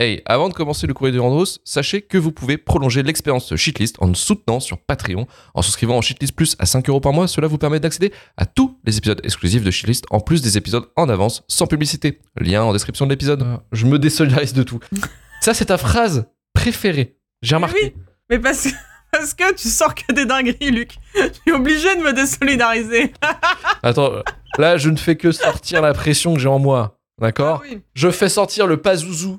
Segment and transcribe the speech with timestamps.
[0.00, 3.94] Hey, avant de commencer le courrier de Randros, sachez que vous pouvez prolonger l'expérience Shitlist
[4.00, 5.28] en nous soutenant sur Patreon.
[5.54, 8.44] En souscrivant en Shitlist Plus à 5 euros par mois, cela vous permet d'accéder à
[8.44, 12.20] tous les épisodes exclusifs de Shitlist, en plus des épisodes en avance, sans publicité.
[12.36, 13.46] Lien en description de l'épisode.
[13.70, 14.80] Je me désolidarise de tout.
[15.40, 17.16] Ça, c'est ta phrase préférée.
[17.42, 17.78] J'ai remarqué.
[17.80, 17.94] Oui,
[18.30, 18.70] mais parce que,
[19.12, 20.96] parce que tu sors que des dingueries, Luc.
[21.14, 23.12] Je suis obligé de me désolidariser.
[23.84, 24.10] Attends,
[24.58, 26.98] là, je ne fais que sortir la pression que j'ai en moi.
[27.20, 27.62] D'accord?
[27.62, 27.80] Ah oui.
[27.94, 29.38] Je fais sortir le pazouzou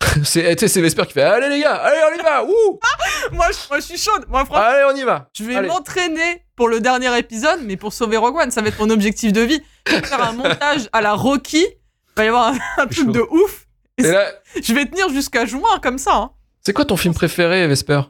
[0.24, 2.80] C'est c'est Vesper qui fait Allez les gars, allez on y va Wouh
[3.32, 4.24] Moi, je, moi, je suis chaude.
[4.28, 7.92] Moi, franchement, Allez on y va je vais m'entraîner pour le dernier épisode, mais pour
[7.92, 8.50] sauver Rogue One.
[8.50, 9.60] Ça va être mon objectif de vie.
[9.86, 11.64] Je vais faire un montage à la Rocky.
[11.64, 13.12] Il va y avoir un, un truc chaud.
[13.12, 13.66] de ouf.
[13.98, 14.26] Et là,
[14.62, 16.14] Je vais tenir jusqu'à juin comme ça.
[16.14, 16.30] hein.
[16.62, 18.00] c'est quoi ton film préféré, Vesper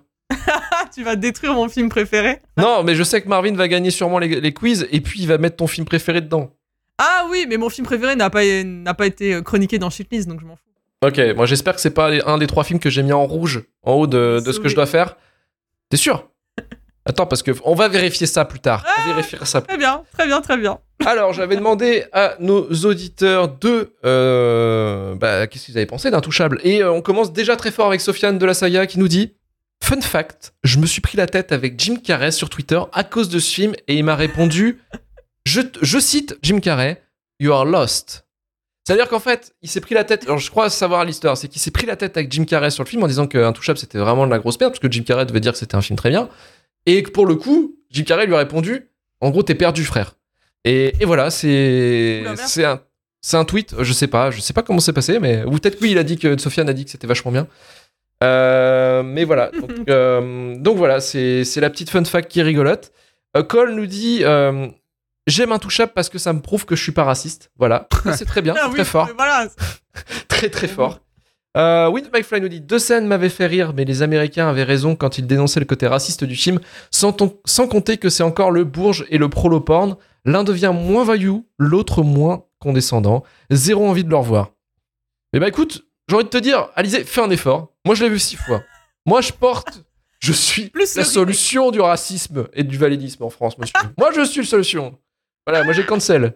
[0.95, 2.41] tu vas détruire mon film préféré.
[2.57, 5.29] Non, mais je sais que Marvin va gagner sûrement les, les quiz et puis il
[5.29, 6.51] va mettre ton film préféré dedans.
[6.99, 10.41] Ah oui, mais mon film préféré n'a pas, n'a pas été chroniqué dans Shitlist, donc
[10.41, 10.70] je m'en fous.
[11.05, 13.63] Ok, moi j'espère que c'est pas un des trois films que j'ai mis en rouge
[13.83, 15.17] en haut de, de ce que je dois faire.
[15.89, 16.29] T'es sûr?
[17.07, 18.85] Attends, parce que on va vérifier ça plus tard.
[19.05, 19.63] On vérifiera ça.
[19.63, 20.79] Très bien, très bien, très bien.
[21.07, 23.95] Alors, j'avais demandé à nos auditeurs de.
[24.05, 26.61] euh, bah, qu'est-ce qu'ils avaient pensé d'Intouchable?
[26.63, 29.33] Et euh, on commence déjà très fort avec Sofiane de la saga qui nous dit
[29.83, 33.31] Fun fact, je me suis pris la tête avec Jim Carrey sur Twitter à cause
[33.31, 34.79] de ce film et il m'a répondu
[35.47, 37.03] je, je cite Jim Carrey
[37.41, 38.27] You are lost.
[38.85, 40.25] C'est-à-dire qu'en fait, il s'est pris la tête.
[40.25, 42.83] Alors, je crois savoir l'histoire, c'est qu'il s'est pris la tête avec Jim Carrey sur
[42.83, 45.27] le film en disant qu'Intouchable c'était vraiment de la grosse merde, parce que Jim Carrey
[45.27, 46.29] devait dire que c'était un film très bien.
[46.87, 48.89] Et que pour le coup, Jim Carrey lui a répondu
[49.21, 50.15] En gros, t'es perdu, frère.
[50.65, 52.25] Et, et voilà, c'est
[53.33, 55.85] un, tweet, je sais pas, je sais pas comment c'est passé, mais ou peut-être que
[55.85, 57.47] oui, il a dit que Sofiane a dit que c'était vachement bien.
[58.23, 62.93] Euh, mais voilà, donc, euh, donc voilà, c'est la petite fun fact qui rigolote.
[63.37, 64.69] Euh, Cole nous dit euh,
[65.27, 67.51] J'aime Intouchable parce que ça me prouve que je suis pas raciste.
[67.59, 69.47] Voilà, c'est très bien, Ah oui, très fort Voilà.
[70.29, 71.01] très très fort.
[71.57, 74.95] Euh, Wind McFly nous dit deux scènes m'avaient fait rire, mais les Américains avaient raison
[74.95, 76.61] quand ils dénonçaient le côté raciste du film,
[76.93, 79.97] sans, ton- sans compter que c'est encore le bourge et le prolo-porn.
[80.25, 83.25] L'un devient moins vaillou, l'autre moins condescendant.
[83.51, 84.53] Zéro envie de le revoir.
[85.33, 87.73] Mais bah écoute, j'ai envie de te dire, Alizé, fais un effort.
[87.85, 88.63] Moi je l'ai vu six fois.
[89.07, 89.83] Moi je porte,
[90.21, 93.75] je suis Plus la solution du racisme et du validisme en France, monsieur.
[93.99, 94.99] moi je suis la solution.
[95.51, 96.35] Voilà, moi j'ai cancel.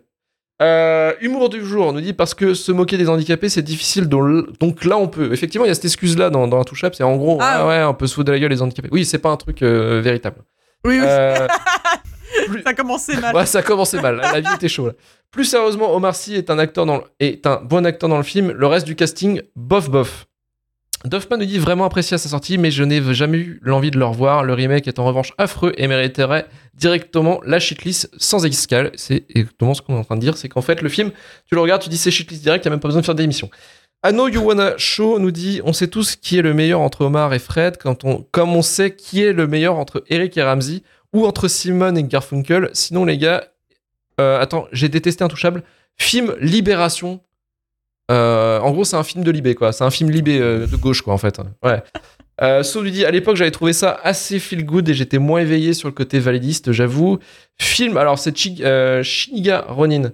[0.63, 4.85] Euh, humour du jour nous dit parce que se moquer des handicapés c'est difficile donc,
[4.85, 7.17] là on peut effectivement il y a cette excuse là dans, dans Intouchable c'est en
[7.17, 8.89] gros Ah, ah ouais on peut se foutre de la gueule les handicapés.
[8.93, 10.43] Oui c'est pas un truc euh, véritable.
[10.85, 11.47] Oui, oui, Euh,
[12.65, 13.35] ça a commencé mal.
[13.35, 14.17] ouais ça a commencé mal.
[14.17, 14.95] La vie était chaude.
[15.33, 18.23] Plus sérieusement Omar Sy est un acteur dans le- est un bon acteur dans le
[18.25, 18.53] film.
[18.53, 20.27] Le reste du casting bof bof
[21.05, 23.99] Duffman nous dit vraiment apprécié à sa sortie, mais je n'ai jamais eu l'envie de
[23.99, 24.43] le revoir.
[24.43, 28.91] Le remake est en revanche affreux et mériterait directement la shitlist sans escale.
[28.95, 31.11] C'est exactement ce qu'on est en train de dire, c'est qu'en fait le film,
[31.47, 33.51] tu le regardes, tu dis c'est shitlist direct, a même pas besoin de faire d'émission.
[34.03, 37.35] Anno You Wanna Show nous dit on sait tous qui est le meilleur entre Omar
[37.35, 40.83] et Fred, comme on sait qui est le meilleur entre Eric et Ramsey,
[41.13, 42.71] ou entre Simon et Garfunkel.
[42.73, 43.45] Sinon les gars,
[44.21, 45.63] euh, attends, j'ai détesté Intouchable.
[45.97, 47.21] Film Libération.
[48.11, 49.73] Euh, en gros, c'est un film de Libé, quoi.
[49.73, 51.41] C'est un film Libé euh, de gauche, quoi, en fait.
[51.63, 51.83] Ouais.
[52.43, 55.73] Euh, lui dit à l'époque, j'avais trouvé ça assez feel good et j'étais moins éveillé
[55.73, 57.19] sur le côté validiste, j'avoue.
[57.61, 60.11] Film, alors c'est euh, Shiniga Ronin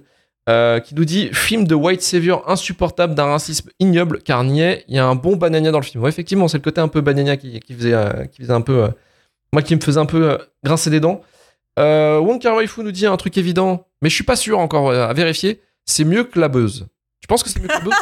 [0.49, 4.83] euh, qui nous dit film de white savior insupportable d'un racisme ignoble car niais.
[4.87, 6.05] Il y a un bon banania dans le film.
[6.05, 8.89] Effectivement, c'est le côté un peu banania qui, faisait, euh, qui faisait un peu, euh,
[9.53, 11.21] moi qui me faisait un peu euh, grincer des dents.
[11.79, 15.07] Euh, Wong Kar nous dit un truc évident, mais je suis pas sûr encore euh,
[15.07, 15.61] à vérifier.
[15.85, 16.87] C'est mieux que la buzz.
[17.21, 17.93] Tu penses que c'est mieux que la buzz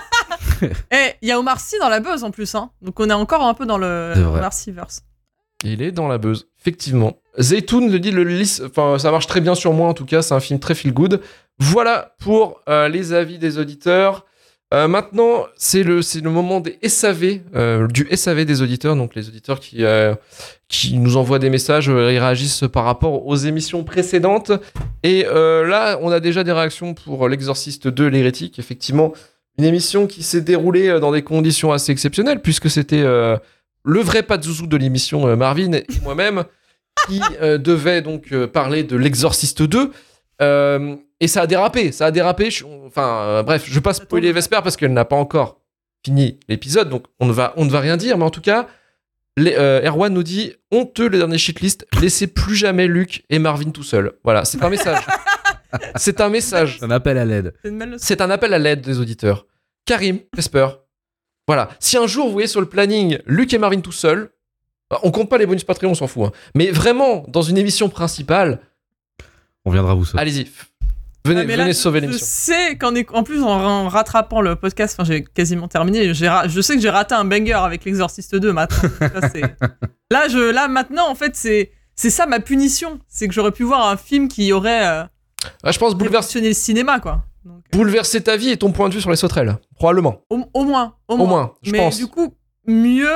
[0.91, 2.71] Eh, il y a Omar Sy dans la buzz en plus, hein.
[2.81, 4.39] Donc on est encore un peu dans le C'est vrai.
[4.39, 5.01] Omar Sy-verse.
[5.63, 7.17] Il est dans la buzz, effectivement.
[7.39, 10.21] Zaytoun le dit, le lisse, enfin, ça marche très bien sur moi en tout cas,
[10.21, 11.21] c'est un film très feel good.
[11.59, 14.25] Voilà pour euh, les avis des auditeurs.
[14.71, 19.15] Euh, maintenant, c'est le, c'est le moment des SAV, euh, du SAV des auditeurs, donc
[19.15, 20.13] les auditeurs qui, euh,
[20.67, 24.51] qui nous envoient des messages, ils réagissent par rapport aux émissions précédentes.
[25.01, 29.13] Et là, on a déjà des réactions pour L'Exorciste 2, l'hérétique, effectivement.
[29.57, 34.67] Une émission qui s'est déroulée dans des conditions assez exceptionnelles, puisque c'était le vrai Pazuzu
[34.67, 36.43] de l'émission, Marvin et moi-même,
[37.07, 39.91] qui devait donc parler de l'Exorciste 2.
[41.19, 42.49] Et ça a dérapé, ça a dérapé.
[42.51, 45.59] Je- enfin, euh, bref, je vais pas spoiler Vesper parce qu'elle n'a pas encore
[46.05, 48.67] fini l'épisode, donc on ne, va, on ne va rien dire, mais en tout cas,
[49.37, 53.71] les- euh, Erwan nous dit honteux le dernier shitlist, laissez plus jamais Luc et Marvin
[53.71, 54.13] tout seuls.
[54.23, 55.03] Voilà, c'est un message.
[55.95, 56.77] c'est un message.
[56.79, 57.53] C'est un appel à l'aide.
[57.97, 59.45] C'est un appel à l'aide des auditeurs.
[59.85, 60.67] Karim, Vesper.
[61.47, 61.69] Voilà.
[61.79, 64.29] Si un jour vous voyez sur le planning Luc et Marvin tout seuls,
[64.89, 66.27] bah, on compte pas les bonus Patreon, on s'en fout.
[66.27, 66.31] hein.
[66.55, 68.59] Mais vraiment, dans une émission principale,
[69.65, 70.21] On viendra vous sauver.
[70.21, 70.47] allez-y.
[71.25, 75.05] Venez, Ah, mais là, venez je- sais qu'en en plus, en, rattrapant le podcast, enfin,
[75.11, 76.13] j'ai quasiment terminé.
[76.13, 78.89] je sais que j'ai raté un banger avec l'Exorciste 2 maintenant.
[80.11, 82.99] Là, je, là, maintenant, en fait, c'est, c'est ça ma punition.
[83.07, 85.03] C'est que j'aurais pu voir un film qui aurait euh,
[85.63, 87.23] Ah, je pense bouleverser, le cinéma, quoi.
[87.45, 89.57] Donc, euh, bouleverser ta vie et ton point de vue sur les sauterelles.
[89.75, 90.21] Probablement.
[90.29, 91.97] au, au moins, au, Au moins, je Mais pense.
[91.97, 92.33] du coup,
[92.65, 93.07] mieux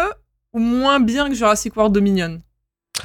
[0.54, 2.40] ou moins bien que Jurassic World Dominion.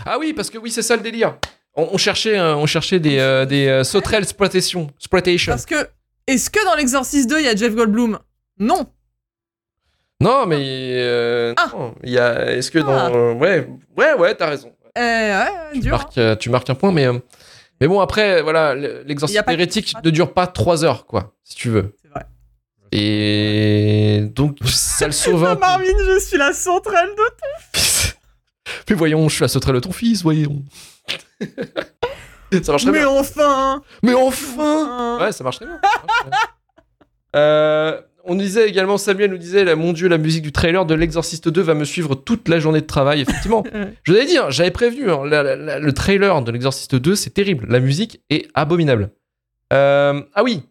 [0.04, 1.38] Ah oui, parce que oui, c'est ça le délire.
[1.78, 4.90] On, on cherchait, euh, on cherchait des, euh, des euh, sauterelles exploitation.
[4.98, 5.52] exploitation.
[5.52, 5.88] Parce que,
[6.26, 8.18] est-ce que dans l'Exorcist 2, il y a Jeff Goldblum?
[8.58, 8.86] Non.
[10.20, 11.70] Non, mais euh, Ah.
[11.72, 12.50] non, il y a.
[12.52, 12.90] Est-ce que dans.
[12.98, 13.10] Ah.
[13.10, 14.72] euh, ouais, ouais, ouais, t'as raison.
[14.96, 15.94] Eh, ouais, Tu dur.
[15.94, 15.98] hein.
[15.98, 17.06] marques, euh, tu marques un point, mais.
[17.06, 17.18] euh,
[17.80, 20.84] mais bon, après, voilà, l- Il y l'exorcisme a pas- hérétique ne dure pas 3
[20.84, 21.94] heures, quoi, si tu veux.
[22.02, 22.24] C'est vrai.
[22.90, 25.54] Et donc, ça le sauve un.
[25.60, 28.10] Marvin, je suis la sauterelle de
[28.86, 30.64] Puis voyons, je suis la sauterelle de ton fils, voyons.
[32.62, 33.08] ça marcherait Mais bien.
[33.08, 35.78] enfin Mais enfin Ouais, ça marcherait bien.
[35.82, 36.38] ça marcherait bien.
[37.36, 40.94] Euh, on disait également, Samuel nous disait, là, mon dieu, la musique du trailer de
[40.94, 43.20] l'Exorciste 2 va me suivre toute la journée de travail.
[43.22, 43.64] Effectivement,
[44.02, 47.14] je l'avais dit, hein, j'avais prévenu, hein, la- la- la- le trailer de l'Exorciste 2,
[47.14, 47.66] c'est terrible.
[47.68, 49.10] La musique est abominable.
[49.72, 50.62] Euh, ah oui,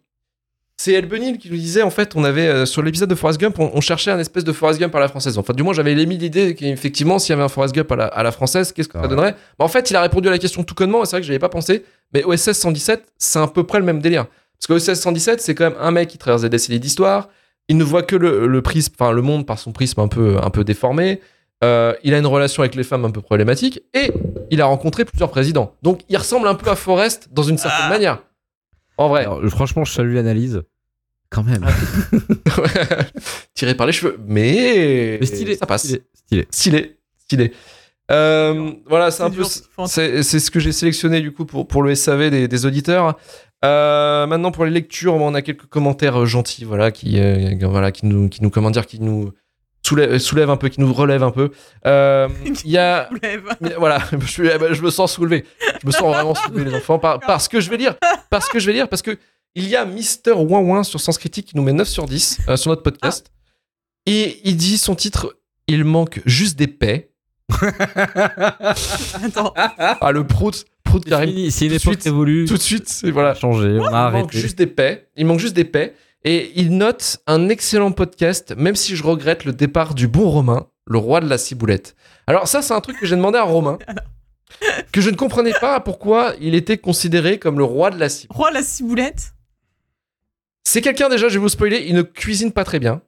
[0.80, 3.40] c'est El Benil qui nous disait, en fait, on avait, euh, sur l'épisode de Forrest
[3.40, 5.36] Gump, on, on cherchait un espèce de Forrest Gump à la française.
[5.36, 8.04] Enfin, du moins, j'avais émis l'idée qu'effectivement, s'il y avait un Forrest Gump à la,
[8.06, 9.10] à la française, qu'est-ce que Ah ça ouais.
[9.14, 9.32] donnerait?
[9.58, 11.26] Bah, En fait, il a répondu à la question tout connement, et c'est vrai que
[11.26, 11.84] je avais pas pensé,
[12.14, 14.26] mais OSS 117, c'est à peu près le même délire.
[14.60, 17.28] Parce que OSS 117, c'est quand même un mec qui traverse des décennies d'histoire,
[17.68, 20.36] il ne voit que le, le prisme, enfin le monde par son prisme un peu,
[20.42, 21.20] un peu déformé,
[21.64, 24.12] euh, il a une relation avec les femmes un peu problématique, et
[24.50, 25.74] il a rencontré plusieurs présidents.
[25.82, 27.90] Donc il ressemble un peu à Forrest dans une certaine Ah.
[27.90, 28.22] manière.
[28.98, 29.22] En vrai.
[29.22, 30.62] Alors, franchement, je salue l'analyse.
[31.30, 31.64] Quand même.
[33.54, 34.18] Tiré par les cheveux.
[34.26, 35.56] Mais, Mais stylé.
[35.56, 35.82] ça passe.
[35.84, 36.02] Stylé.
[36.14, 36.46] stylé.
[36.50, 36.96] Stylé.
[37.18, 37.52] Stylé.
[38.10, 39.42] Euh, voilà, c'est un peu.
[39.86, 43.18] C'est c'est ce que j'ai sélectionné du coup pour, pour le SAV des, des auditeurs.
[43.64, 48.06] Euh, maintenant pour les lectures, on a quelques commentaires gentils, voilà, qui, euh, voilà, qui
[48.06, 49.32] nous, qui nous, comment dire, qui nous
[49.88, 51.50] soulèvent, soulèvent un peu, qui nous relèvent un peu.
[51.86, 52.28] Euh,
[52.64, 53.42] Il y a, Soulève.
[53.78, 55.44] voilà, je, suis- eh ben, je me sens soulevé.
[55.82, 57.94] Je me sens vraiment soulevé, les enfants, par- parce que je vais lire.
[58.30, 59.18] Parce que je vais lire, parce que
[59.54, 62.56] il y a Mister Ouin sur Sens Critique qui nous met 9 sur 10 euh,
[62.56, 63.30] sur notre podcast.
[64.06, 65.36] Et il dit son titre
[65.66, 67.10] Il manque juste des paix.
[69.24, 69.52] Attends.
[69.56, 72.06] Ah, le prout, prout C'est une Tout de époque suite.
[72.06, 72.44] évolue.
[72.46, 73.30] Tout de suite, voilà.
[73.30, 74.38] a changé, on a Il manque arrêté.
[74.38, 75.08] juste des paix.
[75.16, 75.94] Il manque juste des paix.
[76.24, 80.66] Et il note un excellent podcast, même si je regrette le départ du bon Romain,
[80.86, 81.94] le roi de la ciboulette.
[82.26, 83.78] Alors ça, c'est un truc que j'ai demandé à Romain,
[84.92, 88.36] que je ne comprenais pas pourquoi il était considéré comme le roi de la ciboulette.
[88.36, 89.32] Roi la ciboulette?
[90.64, 93.00] C'est quelqu'un déjà, je vais vous spoiler, il ne cuisine pas très bien.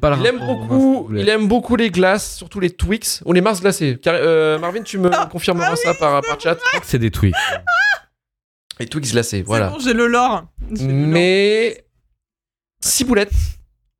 [0.00, 3.60] Pas Il aime beaucoup, il aime beaucoup les glaces, surtout les Twix ou les Mars
[3.60, 3.98] glacés.
[4.00, 6.54] Car, euh, Marvin, tu me confirmeras ça par, par chat.
[6.54, 7.34] Je crois que c'est des tweaks.
[8.80, 9.68] Les Twix glacés, C'est voilà.
[9.68, 10.44] bon, j'ai le lore.
[10.72, 10.86] J'ai.
[10.86, 11.84] Mais
[12.80, 13.32] ciboulette,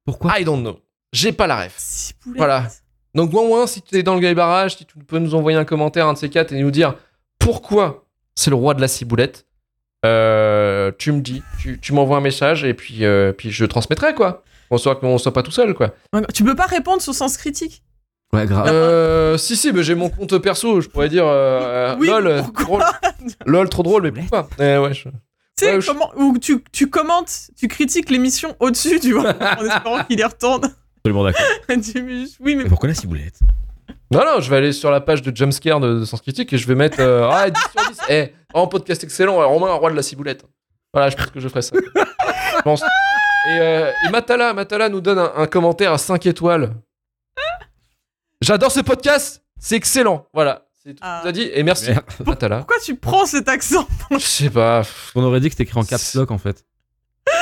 [0.04, 0.78] Pourquoi I don't know.
[1.12, 1.74] J'ai pas la ref.
[1.78, 2.36] Ciboulette.
[2.38, 2.68] Voilà.
[3.14, 5.56] Donc, ouin ouin, si tu es dans le gay barrage, si tu peux nous envoyer
[5.58, 6.94] un commentaire, un de ces quatre, et nous dire
[7.38, 9.46] pourquoi c'est le roi de la ciboulette,
[10.04, 14.14] euh, tu me dis, tu, tu m'envoies un message, et puis, euh, puis je transmettrai,
[14.14, 14.44] quoi.
[14.70, 15.94] Qu'on soit, qu'on soit pas tout seul, quoi.
[16.34, 17.82] Tu peux pas répondre sur sens critique.
[18.32, 18.66] Ouais, grave.
[18.68, 22.82] Euh, si, si, mais j'ai mon compte perso, je pourrais dire euh, Oui, lol, drôle.
[23.46, 25.10] lol, trop drôle, mais pourquoi Eh ouais, je- Tu
[25.58, 26.12] sais, Ouais, je- comment.
[26.16, 30.70] Ou tu, tu commentes, tu critiques l'émission au-dessus, tu vois, en espérant qu'il y retourne.
[30.98, 31.44] Absolument d'accord.
[31.68, 33.38] Oui, mais Mais pourquoi la ciboulette?
[34.10, 36.58] Non, non, je vais aller sur la page de Jumpscare de, de Sens Critique et
[36.58, 37.98] je vais mettre euh, ah, 10 sur 10.
[38.10, 40.44] Eh, en podcast excellent, Romain, roi de la ciboulette.
[40.94, 41.76] Voilà, je pense que je ferai ça.
[42.56, 42.82] je pense.
[42.82, 42.86] Et,
[43.60, 46.74] euh, et Matala, Matala nous donne un, un commentaire à 5 étoiles.
[48.40, 50.26] J'adore ce podcast, c'est excellent.
[50.32, 51.22] Voilà, c'est tout ce Ah.
[51.24, 51.50] as dit.
[51.52, 52.04] Et merci, Merde.
[52.24, 54.82] Pourquoi tu prends cet accent Je sais pas.
[55.14, 56.64] On aurait dit que c'était écrit en caps lock en fait.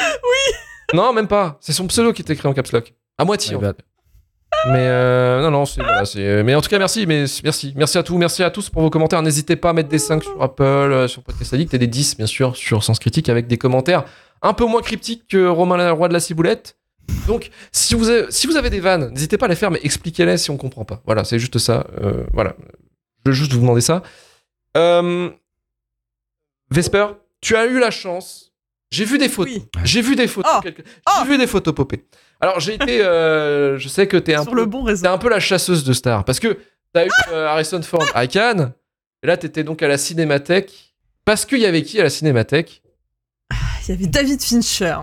[0.94, 1.58] Non, même pas.
[1.60, 2.94] C'est son pseudo qui est écrit en caps lock.
[3.18, 3.56] À moitié.
[3.56, 3.76] En fait.
[4.68, 6.44] Mais euh, non, non, c'est voilà, c'est.
[6.44, 8.90] Mais en tout cas, merci, mais merci, merci à tous, merci à tous pour vos
[8.90, 9.20] commentaires.
[9.20, 12.16] N'hésitez pas à mettre des 5 sur Apple, euh, sur Podcast Addict et des 10
[12.16, 14.04] bien sûr sur Sens Critique avec des commentaires
[14.42, 16.76] un peu moins cryptiques que Romain le roi de la ciboulette.
[17.26, 19.80] Donc, si vous avez, si vous avez des vannes, n'hésitez pas à les faire, mais
[19.82, 21.02] expliquez-les si on comprend pas.
[21.06, 21.86] Voilà, c'est juste ça.
[22.00, 22.54] euh, voilà,
[23.24, 24.02] je veux juste vous demander ça.
[24.76, 25.30] Euh,
[26.70, 27.06] Vesper,
[27.40, 28.52] tu as eu la chance
[28.90, 29.52] J'ai vu des photos.
[29.54, 29.64] Oui.
[29.84, 30.52] J'ai vu des photos.
[30.56, 30.60] Oh.
[30.62, 31.24] quelque- J'ai Oh.
[31.24, 32.04] vu des photos popées.
[32.40, 35.18] Alors j'ai été, euh, je sais que t'es un Sur peu, le bon t'es un
[35.18, 36.58] peu la chasseuse de stars parce que
[36.92, 38.72] t'as eu euh, Harrison Ford à Cannes.
[39.22, 40.94] Et là t'étais donc à la Cinémathèque
[41.24, 42.82] parce qu'il y avait qui à la Cinémathèque?
[43.88, 44.96] Il y avait David Fincher.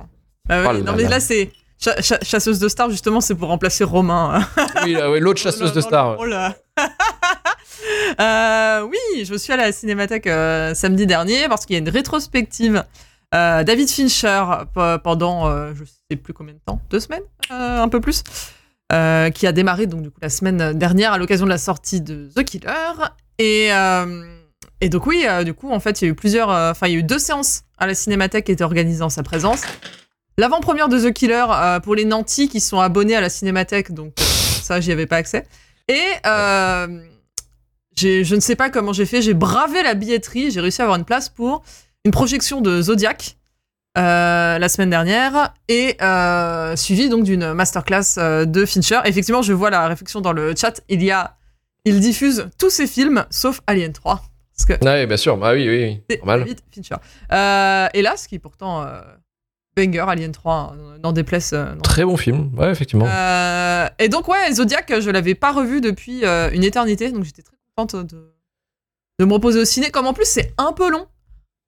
[0.49, 1.51] Ah ouais, Oh là non, mais là, c'est.
[1.83, 4.45] Cha- cha- chasseuse de stars, justement, c'est pour remplacer Romain.
[4.83, 6.17] Oui, ouais, l'autre chasseuse Dans de stars.
[6.17, 6.33] rôle,
[8.19, 8.81] euh.
[8.83, 11.89] Oui, je suis allée à la Cinémathèque euh, samedi dernier parce qu'il y a une
[11.89, 12.83] rétrospective
[13.35, 14.43] euh, David Fincher
[15.03, 18.23] pendant euh, je sais plus combien de temps, deux semaines, un peu plus,
[18.89, 22.29] qui a démarré donc du coup la semaine dernière à l'occasion de la sortie de
[22.35, 22.69] The Killer
[23.39, 23.69] et
[24.81, 26.95] et donc oui, du coup en fait il y a eu plusieurs, enfin il y
[26.95, 29.61] a eu deux séances à la Cinémathèque qui étaient organisées en sa présence.
[30.37, 34.13] L'avant-première de The Killer euh, pour les nantis qui sont abonnés à la Cinémathèque, donc
[34.19, 35.45] euh, ça j'y avais pas accès.
[35.87, 36.87] Et euh,
[37.95, 40.97] je ne sais pas comment j'ai fait, j'ai bravé la billetterie, j'ai réussi à avoir
[40.97, 41.63] une place pour
[42.03, 43.37] une projection de Zodiac
[43.95, 49.01] la semaine dernière et euh, suivi donc d'une masterclass de Fincher.
[49.05, 50.81] Effectivement, je vois la réflexion dans le chat.
[50.89, 51.37] Il y a,
[51.85, 54.23] il diffuse tous ses films sauf Alien 3
[54.57, 55.37] parce que Ouais, bien sûr.
[55.37, 56.17] Bah oui, oui, oui.
[56.17, 56.45] Normal.
[56.73, 56.95] Fincher.
[57.29, 58.83] Et là, ce qui pourtant
[59.75, 61.51] banger Alien 3, hein, n'en déplaise.
[61.53, 61.75] euh.
[61.83, 62.51] Très bon film.
[62.57, 63.05] Ouais, effectivement.
[63.07, 67.41] Euh, et donc, ouais, Zodiac, je l'avais pas revu depuis euh, une éternité, donc j'étais
[67.41, 68.33] très contente de,
[69.19, 69.89] de me reposer au ciné.
[69.91, 71.07] Comme en plus, c'est un peu long.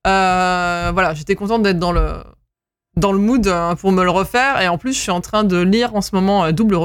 [0.05, 2.13] Voilà, j'étais contente d'être dans le,
[2.95, 4.61] dans le mood pour me le refaire.
[4.61, 6.75] Et en plus, je suis en train de lire en ce moment Double.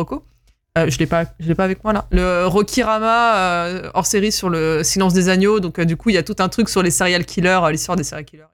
[0.79, 2.07] Euh, je l'ai pas, je l'ai pas avec moi là.
[2.13, 5.59] Le Rokirama euh, hors série sur le silence des agneaux.
[5.61, 8.05] Donc, du coup, il y a tout un truc sur les serial killers, l'histoire des
[8.05, 8.45] serial killers.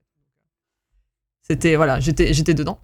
[1.49, 2.79] C'était, voilà, j'étais, j'étais dedans.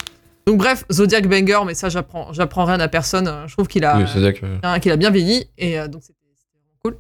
[0.47, 3.29] Donc, bref, Zodiac Banger, mais ça, j'apprends, j'apprends rien à personne.
[3.29, 4.59] Euh, Je trouve qu'il a, Oui, que.
[4.63, 6.19] hein, qu'il a bien vieilli et euh, donc c'était
[6.85, 6.97] cool.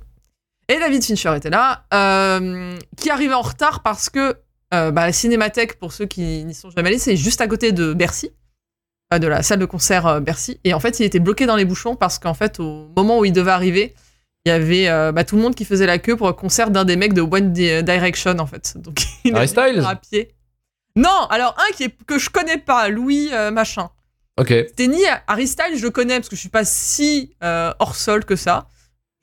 [0.68, 4.36] Et David Fincher était là, euh, qui arrivait en retard parce que
[4.74, 7.72] euh, bah, la Cinémathèque, pour ceux qui n'y sont jamais allés, c'est juste à côté
[7.72, 8.30] de Bercy,
[9.12, 10.60] euh, de la salle de concert euh, Bercy.
[10.64, 13.24] Et en fait, il était bloqué dans les bouchons parce qu'en fait, au moment où
[13.24, 13.92] il devait arriver,
[14.44, 16.70] il y avait euh, bah, tout le monde qui faisait la queue pour le concert
[16.70, 18.74] d'un des mecs de One Di- Direction en fait.
[18.76, 20.32] Donc il Harry a Styles à pied.
[20.96, 23.90] Non, alors un qui est, que je connais pas, Louis euh, machin.
[24.38, 24.48] Ok.
[24.48, 24.88] C'était
[25.26, 28.36] Harry Styles, je le connais parce que je suis pas si euh, hors sol que
[28.36, 28.68] ça.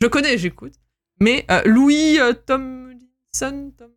[0.01, 0.73] Je connais, j'écoute.
[1.19, 3.71] Mais euh, Louis Tomlinson.
[3.77, 3.91] Tom-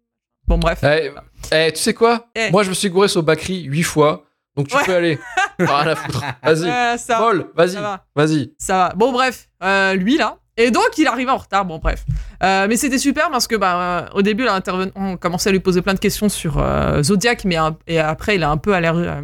[0.48, 0.82] Bon, bref.
[0.82, 1.10] Eh,
[1.52, 2.28] eh, tu sais quoi?
[2.34, 2.50] Eh.
[2.50, 4.24] Moi, je me suis gouré sur Bakri huit fois,
[4.56, 4.84] donc tu Ouais.
[4.84, 5.18] peux aller.
[5.58, 6.24] Rien à foutre.
[6.42, 6.96] Vas-y.
[7.16, 7.78] Paul, vas-y.
[8.16, 8.52] Vas-y.
[8.58, 8.92] Ça va.
[8.96, 9.48] Bon, bref.
[9.94, 10.38] lui, là.
[10.56, 11.64] Et donc, il arrivait en retard.
[11.64, 12.04] Bon, bref.
[12.42, 14.46] Euh, mais c'était super parce que, bah, euh, au début,
[14.94, 18.34] on commençait à lui poser plein de questions sur euh, Zodiac, mais un- et après,
[18.36, 19.22] il a un peu euh,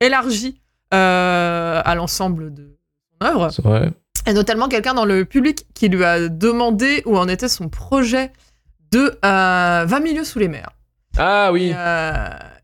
[0.00, 0.60] élargi
[0.90, 2.78] à l'ensemble de
[3.20, 3.50] son œuvre.
[3.50, 3.90] C'est vrai.
[4.26, 8.32] et notamment quelqu'un dans le public qui lui a demandé où en était son projet
[8.92, 10.70] de euh, 20 milieux sous les mers.
[11.18, 11.74] Ah oui.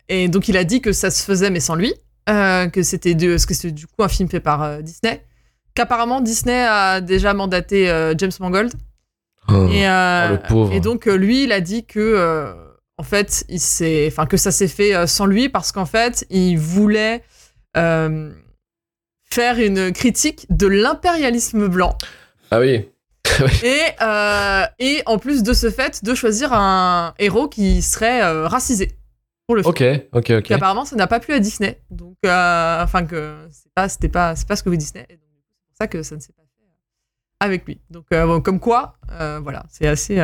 [0.09, 1.93] Et, et donc il a dit que ça se faisait mais sans lui,
[2.27, 5.25] que c'était que du coup un film fait par Disney,
[5.75, 8.73] qu'apparemment Disney a déjà mandaté euh, James Mangold.
[9.49, 10.73] Oh, Et, euh, oh, le pauvre.
[10.73, 12.53] et donc euh, lui, il a dit que euh,
[12.99, 16.25] en fait, il s'est, enfin que ça s'est fait euh, sans lui parce qu'en fait,
[16.31, 17.23] il voulait
[17.77, 18.33] euh,
[19.31, 21.97] faire une critique de l'impérialisme blanc
[22.51, 22.89] Ah oui.
[23.65, 28.47] et euh, et en plus de ce fait, de choisir un héros qui serait euh,
[28.47, 28.93] racisé
[29.47, 29.71] pour le film.
[29.71, 30.51] Ok, ok, ok.
[30.51, 31.81] Et apparemment, ça n'a pas plu à Disney.
[31.91, 35.07] Donc, euh, enfin que c'est pas, c'était pas, c'est pas ce que veut Disney.
[35.09, 35.23] Et donc,
[35.83, 37.81] ça que ça ne s'est pas fait euh, avec lui.
[37.91, 40.17] Donc, euh, bon, comme quoi, euh, voilà, c'est assez.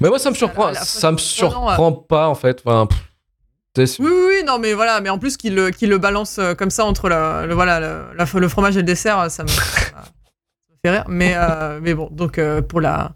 [0.00, 0.68] Mais moi, ça me surprend.
[0.70, 2.62] la Ça me surprend pas, en fait.
[2.64, 2.88] Enfin,
[3.78, 6.84] Oui, oui, oui, non, mais voilà, mais en plus qu'il le, le balance comme ça
[6.84, 9.62] entre le, le- voilà, le, la- le fromage et le dessert, ça me, ça
[10.82, 11.04] fait rire.
[11.08, 13.12] Mais, euh, mais bon, donc euh, pour la,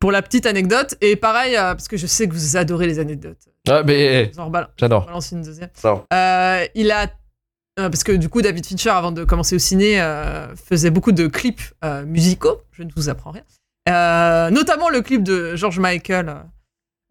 [0.00, 2.98] pour la petite anecdote, et pareil, euh, parce que je sais que vous adorez les
[2.98, 5.06] anecdotes, Ah, mais en rebal- j'adore.
[5.06, 5.70] balance une deuxième.
[6.74, 7.06] il a.
[7.78, 11.12] euh, parce que du coup, David Fincher, avant de commencer au ciné, euh, faisait beaucoup
[11.12, 12.60] de clips euh, musicaux.
[12.72, 14.50] Je ne vous apprends rien.
[14.50, 16.34] Notamment le clip de George Michael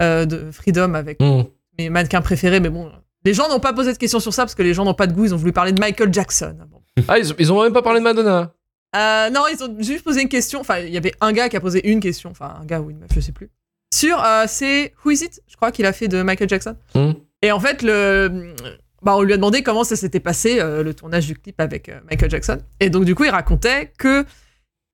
[0.01, 1.43] de Freedom avec Hmm.
[1.77, 2.59] mes mannequins préférés.
[2.59, 2.91] Mais bon,
[3.25, 5.07] les gens n'ont pas posé de questions sur ça parce que les gens n'ont pas
[5.07, 5.25] de goût.
[5.25, 6.55] Ils ont voulu parler de Michael Jackson.
[6.69, 6.81] Bon.
[7.07, 8.53] Ah, ils, ils ont même pas parlé de Madonna.
[8.95, 10.59] Non, ils ont juste posé une question.
[10.61, 12.29] Enfin, il y avait un gars qui a posé une question.
[12.31, 13.49] Enfin, un gars ou une meuf, je sais plus.
[13.93, 15.41] Sur, c'est Who Is It?
[15.47, 16.75] Je crois qu'il a fait de Michael Jackson.
[16.95, 17.11] Hmm.
[17.41, 18.53] Et en fait, le,
[19.01, 21.89] bah, on lui a demandé comment ça s'était passé, euh, le tournage du clip avec
[21.89, 22.59] euh, Michael Jackson.
[22.79, 24.25] Et donc, du coup, il racontait que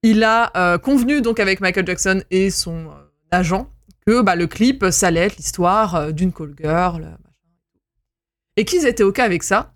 [0.03, 2.87] il a euh, convenu donc avec Michael Jackson et son
[3.31, 3.69] agent
[4.05, 7.01] que bah, le clip, ça allait être l'histoire d'une call girl.
[7.01, 7.17] machin.
[8.55, 9.73] Et qu'ils étaient OK avec ça.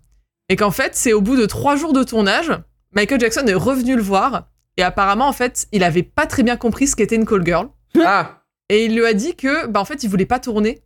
[0.48, 2.50] Et qu'en fait, c'est au bout de trois jours de tournage,
[2.92, 4.48] Michael Jackson est revenu le voir.
[4.78, 7.68] Et apparemment, en fait, il avait pas très bien compris ce qu'était une call girl.
[8.04, 10.82] Ah, Et il lui a dit que, bah, en fait, il voulait pas tourner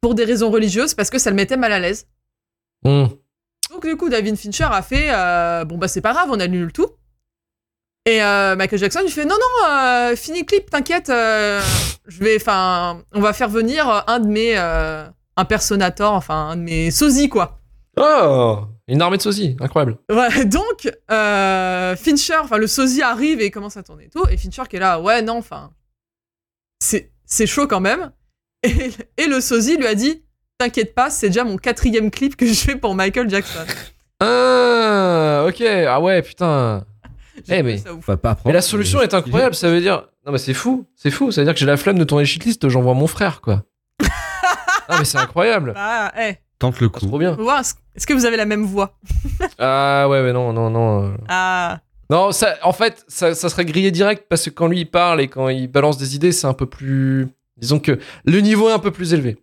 [0.00, 2.06] pour des raisons religieuses parce que ça le mettait mal à l'aise.
[2.84, 3.06] Hmm.
[3.70, 6.72] Donc du coup, David Fincher a fait euh, bon bah c'est pas grave, on annule
[6.72, 6.88] tout.
[8.06, 13.02] Et euh, Michael Jackson il fait non non, euh, fini clip, t'inquiète, je vais, enfin,
[13.12, 14.56] on va faire venir un de mes
[15.36, 17.60] impersonators, enfin un de mes sosies quoi.
[17.98, 19.98] Oh Une armée de sosies, incroyable.
[20.10, 20.90] Ouais, donc
[21.98, 24.80] Fincher, enfin le sosie arrive et commence à tourner et tout, et Fincher qui est
[24.80, 25.70] là, ouais non, enfin
[26.80, 28.12] c'est c'est chaud quand même.
[28.62, 30.24] Et, et le sosie lui a dit,
[30.58, 33.64] t'inquiète pas, c'est déjà mon quatrième clip que je fais pour Michael Jackson.
[34.20, 35.62] Ah, ok.
[35.88, 36.84] Ah ouais, putain.
[37.48, 37.78] Eh, mais-.
[38.02, 40.08] Faut pas la solution est incroyable, ça veut dire.
[40.26, 41.30] Non, mais c'est fou, c'est fou.
[41.30, 43.62] Ça veut dire que j'ai la flemme de tourner shitlist, j'envoie mon frère, quoi.
[44.88, 45.72] ah, mais c'est incroyable.
[45.74, 47.06] Bah, eh, Tente le Ah, c'est coup.
[47.06, 47.36] trop bien.
[47.94, 48.98] est-ce que vous avez la même voix?
[49.60, 51.04] Ah, ouais, mais non, non, non.
[51.12, 51.16] euh.
[51.28, 51.78] Ah,
[52.10, 55.20] Non, ça, en fait, ça, ça serait grillé direct parce que quand lui il parle
[55.20, 57.28] et quand il balance des idées, c'est un peu plus.
[57.56, 59.36] Disons que le niveau est un peu plus élevé.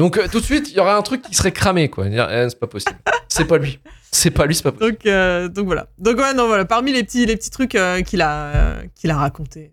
[0.00, 2.06] Donc, euh, tout de suite, il y aura un truc qui serait cramé, quoi.
[2.06, 2.96] Eh, c'est pas possible.
[3.28, 3.78] C'est pas lui.
[4.10, 4.92] C'est pas lui, c'est pas possible.
[4.92, 5.88] donc, euh, donc voilà.
[5.98, 9.18] Donc ouais, non, voilà, parmi les petits, les petits trucs euh, qu'il a, qu'il a
[9.18, 9.72] raconté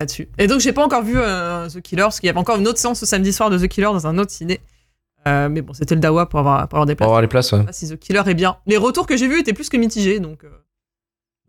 [0.00, 0.30] là-dessus.
[0.38, 2.78] Et donc j'ai pas encore vu The Killer, parce qu'il y avait encore une autre
[2.78, 4.60] séance ce samedi soir de The Killer dans un autre ciné.
[5.26, 7.06] Mais bon, c'était le Dawa pour avoir, pour avoir des places.
[7.06, 7.58] va voir les places, ouais.
[7.58, 8.56] Je sais pas si The Killer est bien.
[8.64, 10.42] Les retours que j'ai vus étaient plus que mitigés, donc...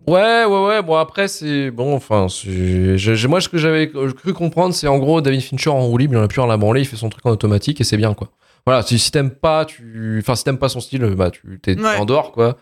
[0.08, 0.82] euh, Ouais, ouais, ouais.
[0.82, 1.72] Bon, après, c'est.
[1.72, 5.82] Bon, enfin, c'est- moi, ce que j'avais cru comprendre, c'est en gros, David Fincher en
[5.86, 7.80] roue libre, il en a plus rien à branler, il fait son truc en automatique
[7.82, 8.30] et c'est bien, quoi.
[8.66, 10.18] Voilà, si, si t'aimes pas, tu.
[10.22, 11.98] Enfin, si t'aimes pas son style, bah, tu t'es Ouais.
[11.98, 12.58] en dehors, quoi.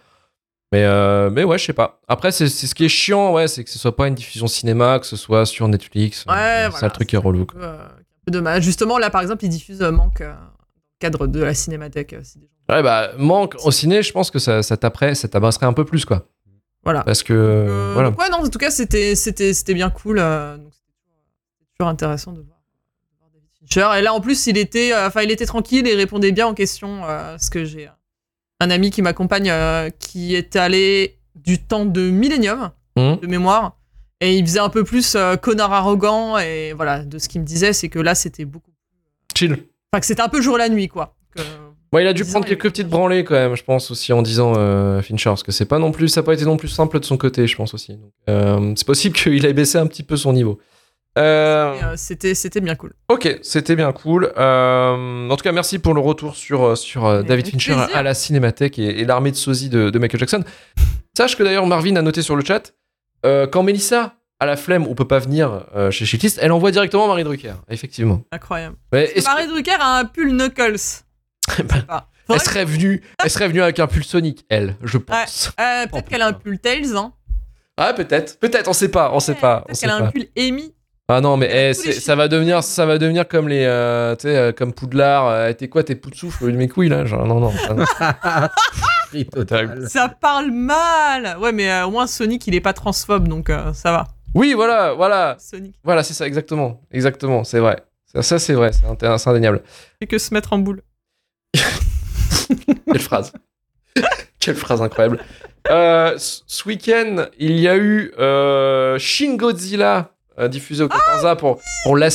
[0.74, 2.02] Mais, euh, mais ouais, je sais pas.
[2.10, 4.48] Après, c'est c'est ce qui est chiant, ouais, c'est que ce soit pas une diffusion
[4.48, 6.26] cinéma, que ce soit sur Netflix.
[6.26, 7.58] Ouais, Euh, c'est voilà, ça le truc qui est relou, quoi.
[7.58, 8.64] un peu, euh, un peu dommage.
[8.64, 10.34] Justement, là, par exemple, ils diffusent euh, Manque euh,
[11.00, 12.14] cadre de la Cinémathèque.
[12.14, 12.40] euh, si
[12.70, 16.04] Ouais, bah, manque au ciné, je pense que ça, ça ça t'abrasserait un peu plus,
[16.04, 16.28] quoi.
[16.88, 17.04] Voilà.
[17.04, 17.34] Parce que.
[17.34, 18.12] Euh, voilà.
[18.12, 20.20] donc ouais, non, en tout cas, c'était, c'était, c'était bien cool.
[20.20, 20.94] euh, donc c'était
[21.78, 22.60] toujours, intéressant de voir,
[23.34, 24.00] David Fincher.
[24.00, 26.54] Et là, en plus, il était, euh, enfin, il était tranquille et répondait bien aux
[26.54, 27.02] questions.
[27.02, 27.90] parce que j'ai
[28.62, 29.52] un ami qui m'accompagne
[30.00, 33.20] qui est allé du temps de Millennium, Hum.
[33.20, 33.78] de mémoire.
[34.22, 36.38] Et il faisait un peu plus connard arrogant.
[36.38, 38.72] Et voilà, de ce qu'il me disait, c'est que là, c'était beaucoup.
[39.36, 39.52] Chill.
[39.92, 41.16] Enfin, que c'était un peu jour la nuit, quoi.
[41.36, 41.42] Que-
[41.94, 44.54] Ouais, il a dû prendre quelques petites branlées quand même, je pense aussi en disant
[44.58, 47.00] euh, Fincher, parce que c'est pas non plus, ça n'a pas été non plus simple
[47.00, 47.98] de son côté, je pense aussi.
[48.30, 50.60] Euh, c'est possible qu'il ait baissé un petit peu son niveau.
[51.18, 52.94] Euh, c'était, c'était bien cool.
[53.10, 54.26] ok, c'était bien cool.
[54.38, 57.96] En tout cas, merci pour le retour sur, sur David Fincher plaisir.
[57.96, 60.44] à la Cinémathèque et, et l'armée de sosie de, de Michael Jackson.
[61.18, 62.74] Sache que d'ailleurs, Marvin a noté sur le chat,
[63.24, 67.08] quand Melissa a la flemme ou peut pas venir euh, chez Shitlist, elle envoie directement
[67.08, 68.22] Marie Drucker, effectivement.
[68.32, 68.76] Incroyable.
[68.92, 71.04] Mais Parce que est-ce Marie Drucker a un pull Knuckles.
[71.64, 72.08] bah, Pas.
[72.30, 75.52] elle serait venue, elle serait venue avec un pull Sonic, elle, je pense.
[75.60, 77.14] Euh, Oh, peut-être qu'elle a un pull Tails, hein.
[77.78, 80.06] Ah peut-être, peut-être, on sait pas, on sait pas, on Peut-être sait qu'elle a pas.
[80.06, 80.74] un pull Amy.
[81.10, 84.36] Ah non mais eh, ça va devenir, ça va devenir comme les, euh, tu sais,
[84.36, 85.28] euh, comme Poudlard.
[85.28, 87.54] euh, T'es quoi, t'es Poudsoufle de mes couilles là genre, Non non.
[87.70, 87.74] ah,
[88.42, 88.48] non.
[89.08, 89.88] Free total.
[89.90, 91.38] Ça parle mal.
[91.40, 94.08] Ouais, mais euh, au moins Sonic, il est pas transphobe, donc euh, ça va.
[94.36, 97.78] Oui voilà, voilà, Sonic, voilà, c'est ça exactement, exactement, c'est vrai.
[98.14, 99.62] Ça, ça, c'est vrai, c'est indéniable.
[100.02, 100.82] fait que se mettre en boule.
[102.86, 103.34] Quelle phrase,
[104.40, 105.20] quelle phrase incroyable.
[105.70, 111.60] Euh, ce week-end, il y a eu euh, Shin Godzilla euh, diffusé au 14A pour
[111.84, 112.08] pour la.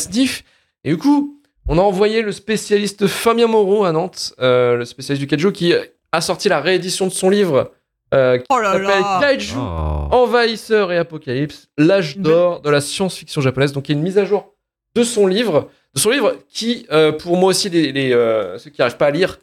[0.85, 5.21] Et du coup, on a envoyé le spécialiste Fabien Moreau à Nantes, euh, le spécialiste
[5.21, 5.75] du Kaiju, qui
[6.13, 7.73] a sorti la réédition de son livre
[8.15, 9.19] euh, qui Oh là s'appelle là.
[9.21, 10.09] Kaiju, Oh.
[10.13, 13.73] Envahisseur et Apocalypse, l'âge d'or de la science-fiction japonaise.
[13.73, 14.55] Donc il y a une mise à jour
[14.95, 18.71] de son livre, de son livre qui, euh, pour moi aussi, les, les, euh, ceux
[18.71, 19.39] qui n'arrivent pas à lire,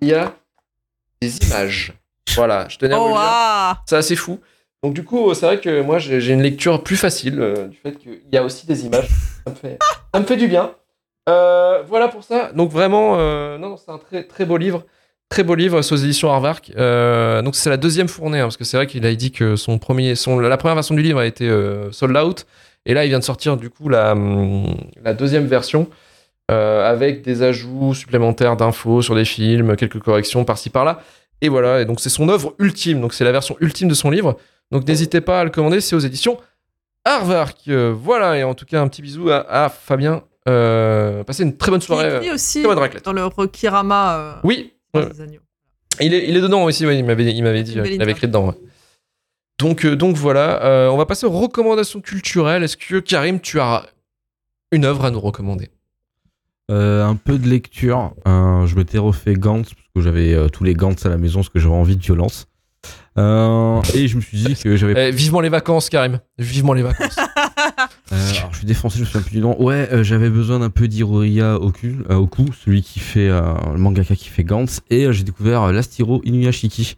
[0.00, 0.34] il y a
[1.20, 1.92] des images.
[2.34, 3.20] Voilà, je tenais à vous Oh, le dire.
[3.22, 4.40] ah C'est assez fou.
[4.82, 7.92] Donc du coup, c'est vrai que moi, j'ai une lecture plus facile euh, du fait
[7.96, 9.08] qu'il y a aussi des images.
[9.46, 9.78] Ça me fait,
[10.12, 10.74] ça me fait du bien.
[11.26, 12.50] Voilà pour ça.
[12.52, 13.16] Donc vraiment,
[13.58, 14.84] non, non, c'est un très très beau livre.
[15.30, 16.70] Très beau livre sous éditions Harvark.
[16.76, 19.78] Donc c'est la deuxième fournée, hein, parce que c'est vrai qu'il a dit que son
[19.78, 21.48] premier, son, la première version du livre a été
[21.92, 22.46] sold out.
[22.86, 24.66] Et là, il vient de sortir du coup la, hum,
[25.02, 25.88] la deuxième version
[26.50, 31.00] euh, avec des ajouts supplémentaires d'infos sur des films, quelques corrections par-ci par-là.
[31.40, 34.10] Et voilà, et donc c'est son œuvre ultime, donc c'est la version ultime de son
[34.10, 34.36] livre.
[34.70, 36.36] Donc n'hésitez pas à le commander, c'est aux éditions
[37.04, 37.58] Harvark.
[37.68, 40.22] Euh, voilà, et en tout cas, un petit bisou à, à Fabien.
[40.48, 42.16] Euh, passez une très bonne Il soirée.
[42.16, 45.08] écrit euh, aussi bonne dans le Rokirama Oui, ouais.
[46.00, 48.12] il est, il est dedans aussi, ouais, il m'avait il m'avait dit, il avait interview.
[48.14, 48.48] écrit dedans.
[48.48, 48.54] ouais.
[49.58, 52.62] Donc, euh, donc voilà, euh, on va passer aux recommandations culturelles.
[52.64, 53.86] Est-ce que Karim, tu as
[54.72, 55.70] une œuvre à nous recommander?
[56.70, 58.14] Euh, un peu de lecture.
[58.26, 61.40] Euh, je m'étais refait Gantz parce que j'avais euh, tous les Gantz à la maison
[61.40, 62.46] parce que j'avais envie de violence.
[63.16, 64.94] Euh, et je me suis dit que j'avais.
[65.08, 66.20] Eh, Vivement les vacances, Karim.
[66.38, 67.16] Vivement les vacances.
[68.12, 69.60] Euh, alors, je suis défoncé, je me souviens plus du nom.
[69.60, 72.26] Ouais, euh, j'avais besoin d'un peu d'Hiroya Oku, euh,
[72.62, 76.20] celui qui fait euh, le mangaka qui fait Gantz, et euh, j'ai découvert euh, l'Astiro
[76.24, 76.96] Inuyashiki.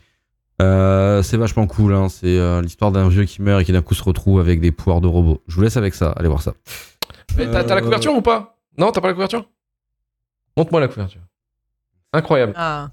[0.63, 2.09] Euh, c'est vachement cool, hein.
[2.09, 4.73] c'est euh, l'histoire d'un vieux qui meurt et qui d'un coup se retrouve avec des
[4.73, 5.43] pouvoirs de robot.
[5.49, 6.55] Je vous laisse avec ça, allez voir ça.
[7.37, 8.57] Mais t'as t'as la Euh, couverture ou pas?
[8.79, 9.49] Non, t'as pas la couverture?
[10.57, 11.21] Montre-moi la couverture.
[12.15, 12.55] Incroyable.
[12.57, 12.91] Ah.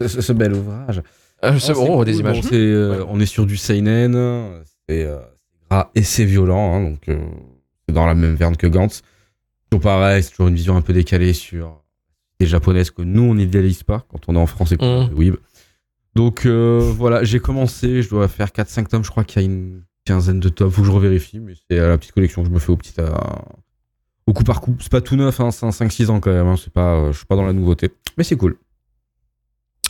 [0.00, 1.02] Ce, ce- ce bel ouvrage.
[1.44, 2.40] Euh, c'est Oh, bon, on voit cool, des images.
[2.40, 3.06] bon, c'est, euh, Ouais.
[3.08, 5.18] On est sur du seinen, c'est euh,
[5.68, 7.18] gras et c'est violent, hein, donc euh,
[7.88, 9.02] c'est dans la même verne que Gantz.
[9.70, 11.82] Toujours pareil, c'est toujours une vision un peu décalée sur
[12.40, 15.10] les japonaises que nous on n'idéalise pas quand on est en France et qu'on Mhm.
[15.10, 15.36] est weeb.
[16.18, 19.46] Donc euh, voilà, j'ai commencé, je dois faire 4-5 tomes, je crois qu'il y a
[19.46, 22.52] une quinzaine de tomes, faut que je revérifie, mais c'est la petite collection que je
[22.52, 23.08] me fais au petit euh,
[24.26, 24.76] au coup par coup.
[24.80, 27.12] C'est pas tout neuf, hein, c'est un 5-6 ans quand même, hein, c'est pas, euh,
[27.12, 28.58] je suis pas dans la nouveauté, mais c'est cool.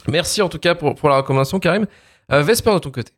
[0.06, 1.86] Merci en tout cas pour, pour la recommandation, Karim.
[2.30, 3.12] Euh, Vesper de ton côté.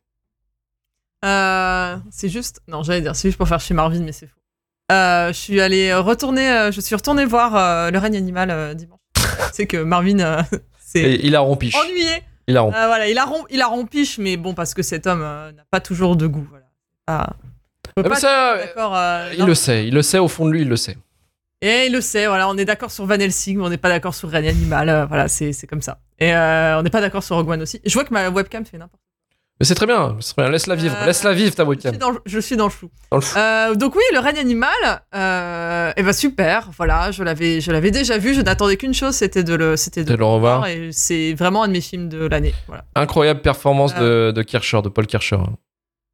[1.25, 2.61] Euh, c'est juste.
[2.69, 4.39] Non, j'allais dire, c'est juste pour faire chez Marvin, mais c'est faux.
[4.93, 6.49] Euh, je suis allé retourner.
[6.49, 8.99] euh, je suis retourné voir euh, Le règne animal euh, dimanche.
[9.51, 10.41] c'est que Marvin euh,
[10.95, 11.75] Et il a rompiche.
[11.75, 12.23] ennuyé.
[12.51, 12.77] Il a rompi.
[12.77, 15.51] Euh, voilà, il a, rom- il a rompiche, mais bon, parce que cet homme euh,
[15.51, 16.45] n'a pas toujours de goût.
[16.49, 16.65] Voilà.
[17.07, 17.29] Ah.
[17.97, 20.69] Ah, mais ça, euh, il le sait, il le sait au fond de lui, il
[20.69, 20.97] le sait.
[21.61, 23.89] Et il le sait, voilà, on est d'accord sur Van Helsing, mais on n'est pas
[23.89, 25.99] d'accord sur Règne Animal, euh, voilà, c'est comme ça.
[26.19, 27.79] Et euh, on n'est pas d'accord sur Rogue One aussi.
[27.85, 29.01] Je vois que ma webcam fait n'importe
[29.61, 30.17] Mais c'est très bien.
[30.49, 31.63] Laisse-la vivre, Euh, laisse-la vivre ta.
[31.63, 31.91] Je webcam.
[31.91, 32.89] suis dans le- Je suis dans le flou.
[33.11, 33.37] Dans le fou.
[33.37, 34.73] Euh, donc oui, le règne animal,
[35.13, 39.13] euh, et ben super, voilà, je l'avais, je l'avais déjà vu, je n'attendais qu'une chose,
[39.13, 40.65] c'était de le, c'était De le revoir.
[40.65, 42.85] et c'est vraiment un de mes films de l'année, voilà.
[42.95, 45.37] Incroyable performance de, de Kircher, de Paul Kircher.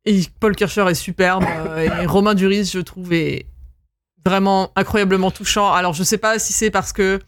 [0.06, 1.46] Et Paul Kircher est superbe,
[1.78, 3.46] et Romain Duris, je trouve, est
[4.26, 5.72] vraiment incroyablement touchant.
[5.72, 7.20] Alors je sais pas si c'est parce que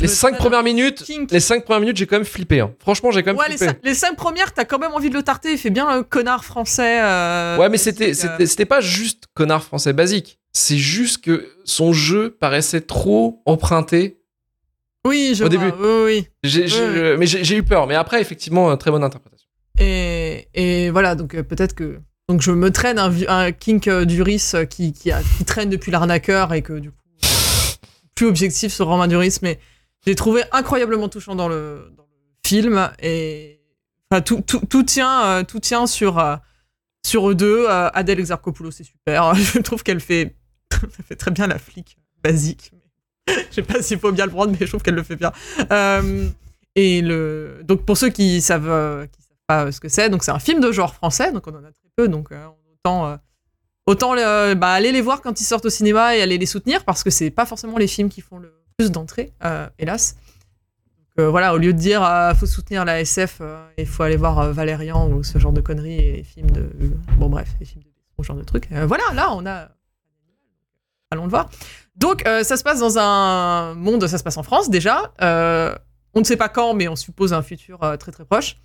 [0.00, 2.60] Les cinq premières minutes, les cinq premières minutes, j'ai quand même flippé.
[2.60, 2.72] hein.
[2.80, 3.72] Franchement, j'ai quand même Ouais, les, flippé.
[3.72, 5.52] cinq, les cinq premières, t'as quand même envie de le tarter.
[5.52, 7.00] Il fait bien le connard français.
[7.02, 8.46] euh, Ouais, mais c'était, euh.
[8.46, 10.38] c'était, pas juste connard français basique.
[10.52, 14.18] C'est juste que son jeu paraissait trop emprunté.
[15.06, 15.72] Oui, je au vois, début.
[15.80, 17.16] Oui, oui.
[17.18, 17.86] Mais j'ai, eu peur.
[17.86, 19.48] Mais après, effectivement, euh, très bonne interprétation.
[19.78, 21.98] Et, et voilà, donc peut-être que.
[22.28, 26.52] Donc je me traîne un, un kink Duris qui, qui, a- qui traîne depuis l'arnaqueur
[26.54, 26.96] et que du coup.
[28.14, 29.58] Plus objectif sur Romain Duris, mais
[30.04, 31.92] j'ai trouvé incroyablement touchant dans le,
[32.44, 32.90] film.
[33.00, 33.60] Et.
[34.10, 36.36] Enfin, tout, tout, tout tient, euh, tout tient sur, euh,
[37.04, 37.66] sur eux deux.
[37.68, 39.34] Euh, Adèle Exarchopoulos, c'est super.
[39.34, 40.36] Je trouve qu'elle fait,
[40.82, 42.72] elle fait très bien la flic basique.
[43.28, 45.32] Je sais pas s'il faut bien le prendre, mais je trouve qu'elle le fait bien.
[46.74, 50.32] Et le donc pour ceux qui savent qui savent pas ce que c'est, donc c'est
[50.32, 52.30] un film de genre français, donc on en a très peu, donc
[52.80, 53.18] autant
[53.86, 57.04] autant bah, aller les voir quand ils sortent au cinéma et aller les soutenir parce
[57.04, 60.16] que c'est pas forcément les films qui font le plus d'entrées, euh, hélas.
[61.16, 64.02] Donc euh, voilà, au lieu de dire euh, faut soutenir la SF, euh, il faut
[64.02, 66.70] aller voir Valérian ou ce genre de conneries et les films de
[67.18, 68.70] bon bref, les films de ce genre de trucs.
[68.70, 69.68] Voilà, là on a
[71.10, 71.50] allons le voir.
[71.96, 75.12] Donc, ça se passe dans un monde, ça se passe en France déjà.
[76.14, 78.56] On ne sait pas quand, mais on suppose un futur très très proche.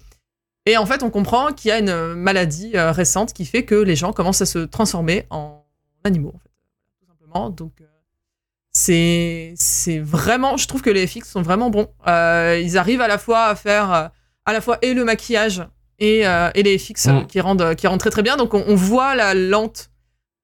[0.66, 3.98] Et en fait, on comprend qu'il y a une maladie récente qui fait que les
[3.98, 5.66] gens commencent à se transformer en
[6.06, 6.36] animaux,
[7.02, 7.50] tout simplement.
[7.50, 7.82] Donc,
[8.82, 11.88] c'est c'est vraiment, je trouve que les FX sont vraiment bons.
[12.08, 14.08] Euh, ils arrivent à la fois à faire euh,
[14.46, 15.64] à la fois et le maquillage
[16.00, 17.26] et, euh, et les FX Mm.
[17.28, 18.38] qui rendent qui rendent très très bien.
[18.38, 19.90] Donc, on, on voit la lente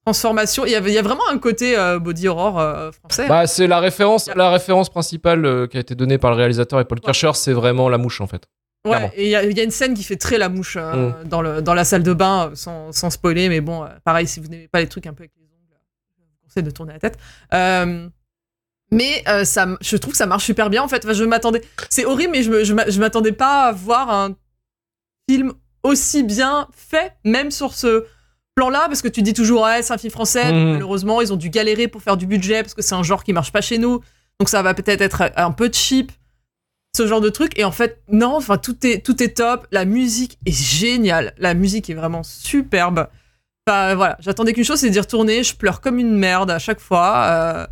[0.06, 0.66] transformation.
[0.66, 2.56] Il y a, il y a vraiment un côté euh, body horror
[2.94, 3.28] français.
[3.28, 6.86] Bah, c'est la référence, la référence principale qui a été donnée par le réalisateur et
[6.86, 8.44] Paul Kircher, c'est vraiment la mouche en fait.
[8.86, 10.76] Ouais, et il y, a- il y a une scène qui fait très la mouche
[10.78, 14.42] euh, dans, le, dans la salle de bain, sans, sans spoiler, mais bon, pareil, si
[14.42, 15.80] vous n'aimez pas les trucs un peu avec les ongles,
[16.18, 17.18] je vous conseille de tourner la tête.
[17.54, 18.10] Euh,
[18.92, 21.04] mais euh, ça, je trouve que ça marche super bien en fait.
[21.04, 21.62] Enfin, je m'attendais.
[21.90, 24.36] C'est horrible, mais je m'attendais pas à voir un
[25.30, 28.06] film aussi bien fait, même sur ce
[28.56, 30.52] plan-là, parce que tu dis toujours, ouais, c'est un film français.
[30.52, 30.74] Mhm.
[30.74, 33.34] malheureusement, ils ont dû galérer pour faire du budget, parce que c'est un genre qui
[33.34, 34.02] marche pas chez nous.
[34.40, 36.12] Donc ça va peut-être être un peu cheap
[36.96, 39.84] ce genre de truc et en fait non enfin tout est tout est top la
[39.84, 43.08] musique est géniale la musique est vraiment superbe
[43.66, 46.80] enfin voilà j'attendais qu'une chose c'est d'y retourner je pleure comme une merde à chaque
[46.80, 47.68] fois euh,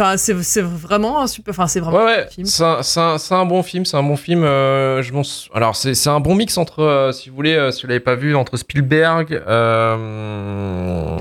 [0.00, 0.32] enfin c'est
[0.62, 3.62] vraiment un super enfin c'est vraiment Ouais, un ouais, film c'est un, un- un bon
[3.62, 4.44] film, c'est un bon film.
[4.44, 5.12] euh, je
[5.54, 7.98] Alors, c'est c'est un bon mix entre, euh, si vous voulez, euh, si vous l'avez
[8.00, 11.16] pas vu, entre Spielberg, euh,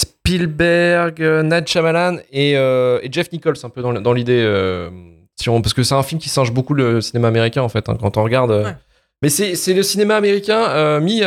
[0.00, 4.40] Spielberg, euh, Nat Shyamalan et, euh, et Jeff Nichols, un peu dans, dans l'idée.
[5.38, 7.88] si on- parce que c'est un film qui singe beaucoup le cinéma américain, en fait,
[7.88, 8.50] hein, quand on regarde.
[8.52, 8.74] Ouais.
[9.22, 11.22] Mais c'est c'est le cinéma américain mis,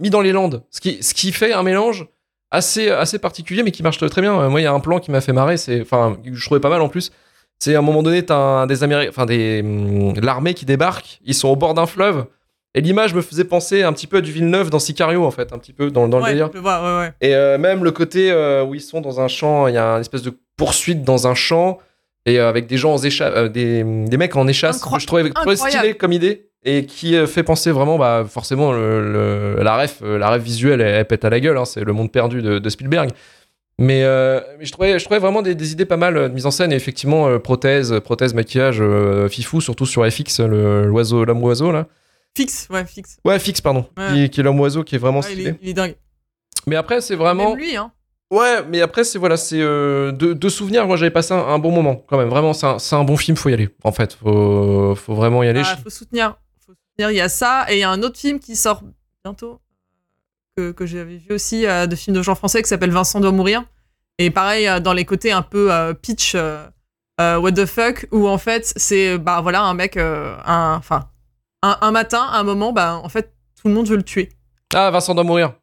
[0.00, 2.06] mis dans les Landes, ce qui, ce qui fait un mélange
[2.50, 4.38] assez, assez particulier, mais qui marche très bien.
[4.40, 6.60] Euh, Moi, il y a un plan qui m'a fait marrer, c'est, enfin, je trouvais
[6.60, 7.10] pas mal en plus.
[7.58, 11.20] C'est à un moment donné, t'as un- des Américains, enfin des hum, l'armée qui débarque,
[11.24, 12.26] ils sont au bord d'un fleuve
[12.74, 15.54] Et l'image me faisait penser un petit peu à du Villeneuve dans Sicario, en fait,
[15.54, 16.50] un petit peu dans, dans le Ouais, délire.
[16.52, 17.12] je vois, ouais, ouais.
[17.22, 19.92] Et euh, même le côté euh, où ils sont dans un champ, il y a
[19.94, 21.78] une espèce de poursuite dans un champ,
[22.26, 25.32] et euh, avec des gens en écha- des, des mecs en échasse, je trouvais, je
[25.32, 29.12] trouvais stylé comme idée, et qui euh, fait penser vraiment, bah, forcément, le,
[29.56, 31.82] le- la, ref, euh, la ref visuelle, elle, elle pète à la gueule, hein, c'est
[31.84, 33.10] le monde perdu de, de Spielberg.
[33.78, 36.44] Mais, euh, mais je, trouvais, je trouvais vraiment des, des idées pas mal de mise
[36.46, 41.42] en scène, et effectivement, euh, prothèse, prothèse, maquillage, euh, fifou, surtout sur FX, l'oiseau, l'homme
[41.44, 41.86] oiseau, là.
[42.36, 43.18] Fixe, ouais, fixe.
[43.24, 44.12] Ouais, FX, pardon, Ouais.
[44.12, 45.48] qui, qui est l'homme oiseau, qui est vraiment Ouais, il, stylé.
[45.50, 45.94] est, il est dingue.
[46.66, 47.50] Mais après, c'est vraiment.
[47.50, 47.92] Même lui, hein.
[48.32, 50.86] Ouais, mais après, c'est voilà, c'est euh, de, de souvenirs.
[50.88, 52.28] Moi, j'avais passé un, un bon moment quand même.
[52.28, 53.68] Vraiment, c'est un, c'est un bon film, faut y aller.
[53.84, 55.62] En fait, faut, faut vraiment y aller.
[55.64, 56.34] Ah, faut soutenir.
[56.98, 58.82] Il y a ça, et il y a un autre film qui sort
[59.24, 59.60] bientôt,
[60.56, 63.32] que, que j'avais vu aussi, euh, de film de Jean Français, qui s'appelle Vincent doit
[63.32, 63.64] mourir.
[64.18, 66.34] Et pareil, euh, dans les côtés un peu euh, pitch,
[67.18, 71.10] what the fuck, où en fait, c'est, bah voilà, un mec, un, enfin,
[71.62, 74.30] un matin, à un moment, bah en fait, tout le monde veut le tuer.
[74.74, 75.54] Ah, Vincent doit mourir.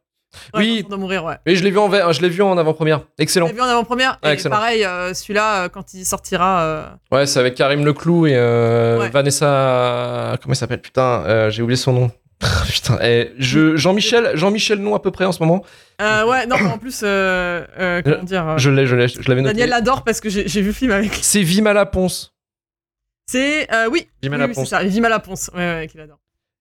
[0.54, 0.86] Ouais, Oui.
[0.98, 1.36] Mourir, ouais.
[1.48, 3.02] Oui, je l'ai vu en, je l'ai vu en avant-première.
[3.18, 3.48] Excellent.
[3.48, 4.56] J'ai vu en avant-première, Ah, et excellent.
[4.56, 9.00] pareil, euh, celui-là, euh, quand il sortira, euh, Ouais, c'est avec Karim Leclou et euh,
[9.00, 9.10] Ouais.
[9.10, 10.38] Vanessa.
[10.42, 10.82] Comment elle s'appelle?
[10.82, 12.12] Putain, j'ai oublié son nom.
[12.68, 15.64] Putain, eh, je Jean-Michel, Jean-Michel nom à peu près en ce moment.
[16.02, 19.42] euh, ouais, non, en plus, euh, euh, comment dire, Je l'ai, je l'ai, je l'avais
[19.42, 19.54] noté.
[19.54, 21.18] Daniel l'adore parce que j'ai vu le film avec.
[21.22, 22.34] C'est Vimala Ponce.
[23.28, 24.70] C'est, oui, Vimala oui, oui, c'est Ponce.
[24.70, 26.20] ça, Vima la Ponce, ouais, ouais, qu'il adore.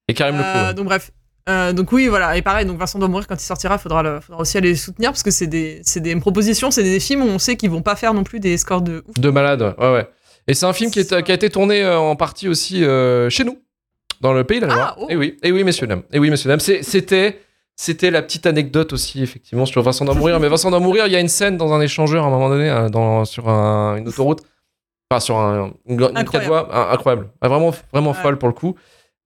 [0.08, 0.48] Et Karim Leclou.
[0.50, 0.74] Euh, ouais.
[0.74, 1.11] donc bref.
[1.48, 2.37] Euh, donc oui, voilà.
[2.37, 3.74] Et pareil, donc Vincent doit mourir quand il sortira.
[3.74, 5.83] Il faudra, le- faudra aussi aller les soutenir parce que c'est des,
[6.20, 8.83] propositions, c'est des films où on sait qu'ils vont pas faire non plus des scores
[8.83, 9.18] de ouf.
[9.18, 10.09] De malade, ouais, ouais.
[10.48, 12.85] Et c'est un film qui, est- C'est- qui a été tourné euh, en partie aussi
[12.85, 13.59] euh, chez nous,
[14.20, 14.96] dans le pays de la Ah, Loire.
[15.00, 15.07] oh.
[15.09, 16.02] Et oui, et oui, messieurs dames.
[16.12, 16.61] Et oui, messieurs dames.
[16.61, 17.40] C'était,
[17.74, 20.38] c'était la petite anecdote aussi, effectivement, sur Vincent d'en mourir.
[20.38, 22.48] Mais Vincent d'en mourir, il y a une scène dans un échangeur à un moment
[22.50, 24.40] donné, dans, sur un- une autoroute,
[25.11, 26.46] enfin sur un, une, une Incroyable.
[26.48, 28.16] voies, un- incroyable, Ah, vraiment, vraiment Ouais.
[28.16, 28.76] folle pour le coup.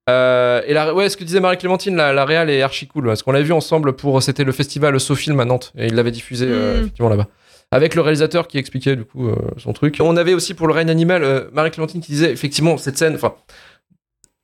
[0.09, 3.07] Euh, et la, ouais, ce que disait Marie-Clémentine, la, la réal est archi cool.
[3.07, 5.73] Parce qu'on l'a vu ensemble pour, c'était le festival Sofilm à Nantes.
[5.77, 6.81] Et il l'avait diffusé, euh, Mm.
[6.83, 7.27] effectivement, là-bas.
[7.73, 9.97] Avec le réalisateur qui expliquait, du coup, euh, son truc.
[10.01, 13.35] On avait aussi pour le règne animal, Marie-Clémentine qui disait, effectivement, cette scène, enfin,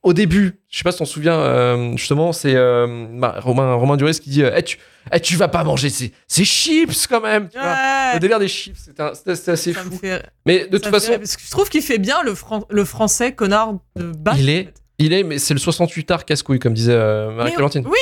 [0.02, 3.96] au début, je sais pas si t'en souviens, euh, justement, c'est euh, bah, Romain, Romain
[3.96, 4.78] Duris qui dit, euh, Eh, tu,
[5.12, 7.48] eh, tu vas pas manger ces, ces chips quand même.
[7.48, 8.14] tu vois.
[8.14, 9.92] Le délire des chips, c'était assez ça fou.
[9.92, 10.20] fait.
[10.44, 12.64] Mais de ça toute façon, fait- parce que je trouve qu'il fait bien le, fran-
[12.68, 14.40] le français connard de base.
[14.40, 14.74] Il en est- fait.
[14.98, 17.84] Il est, mais c'est le 68 art casse-couille, comme disait euh, Marie-Clémentine.
[17.86, 17.98] Oui.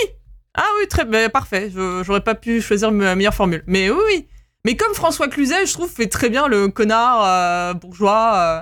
[0.55, 1.71] Ah oui, très bien, parfait.
[2.03, 3.63] J'aurais pas pu choisir ma meilleure formule.
[3.67, 4.27] Mais oui, oui.
[4.65, 8.35] Mais comme François Cluzet, je trouve, fait très bien le connard euh, bourgeois.
[8.37, 8.61] euh,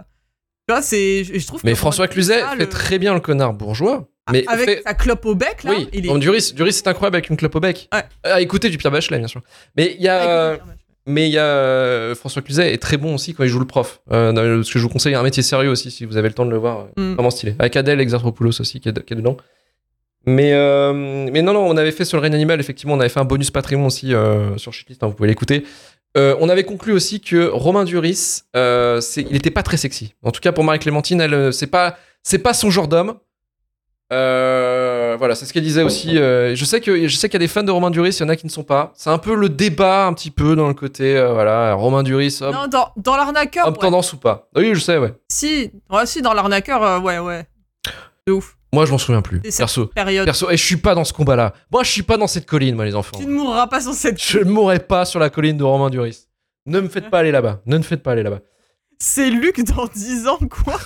[0.69, 1.25] tu vois, c'est.
[1.25, 4.07] Je je trouve Mais François Cluzet fait le- très bien le connard bourgeois.
[4.31, 5.71] Mais Avec fait- sa clope au bec, là.
[5.75, 6.19] oui, il est.
[6.19, 7.89] Duris, Duris c'est incroyable avec une clope au bec.
[7.95, 8.05] Ouais.
[8.31, 9.41] À écouter du Pierre Bachelet, bien sûr.
[9.75, 10.59] Mais il y a, Ah,
[11.09, 13.65] mais il y a euh, François Cluzet est très bon aussi quand il joue le
[13.67, 14.01] prof.
[14.13, 16.45] Euh, ce que je vous conseille, un métier sérieux aussi si vous avez le temps
[16.47, 16.87] de le voir.
[16.99, 17.15] euh, Mm.
[17.15, 17.55] Vraiment stylé.
[17.59, 19.37] Avec Adèle Exarchopoulos aussi qui est, qui est dedans.
[20.27, 23.09] Mais, euh, mais non, non, on avait fait sur le règne animal, effectivement, on avait
[23.09, 25.65] fait un bonus Patreon aussi euh, sur Shitlist, hein, vous pouvez l'écouter.
[26.17, 30.15] On avait conclu aussi que Romain Duris, il était pas très sexy.
[30.25, 33.15] En tout cas, pour Marie-Clémentine, elle, c'est pas, c'est pas son genre d'homme.
[34.11, 36.17] Euh, voilà, c'est ce qu'elle disait aussi.
[36.19, 38.21] euh, je sais que je sais qu'il y a des fans de Romain Duris, il
[38.21, 38.93] y en a qui ne sont pas.
[38.97, 42.39] C'est un peu le débat un petit peu dans le côté, euh, voilà, Romain Duris,
[42.41, 43.67] homme, Non, dans, dans l'arnaqueur.
[43.67, 43.79] homme ouais.
[43.81, 44.49] tendance ou pas.
[44.57, 45.15] Oui, je sais, ouais.
[45.31, 47.47] Si, ouais, si, dans l'arnaqueur, euh, ouais, ouais.
[48.27, 48.57] De ouf.
[48.73, 49.41] Moi, je m'en souviens plus.
[49.41, 50.27] Perso, Période.
[50.27, 51.55] perso, et je suis pas dans ce combat-là.
[51.73, 53.17] Moi, je suis pas dans cette colline, moi, les enfants.
[53.19, 54.23] Tu ne mourras pas sans cette.
[54.23, 56.27] Je ne mourrai pas sur la colline de Romain Duris.
[56.67, 57.61] Ne me faites pas aller là-bas.
[57.65, 58.41] Ne me faites pas aller là-bas.
[58.99, 60.77] C'est Luc dans 10 ans, quoi.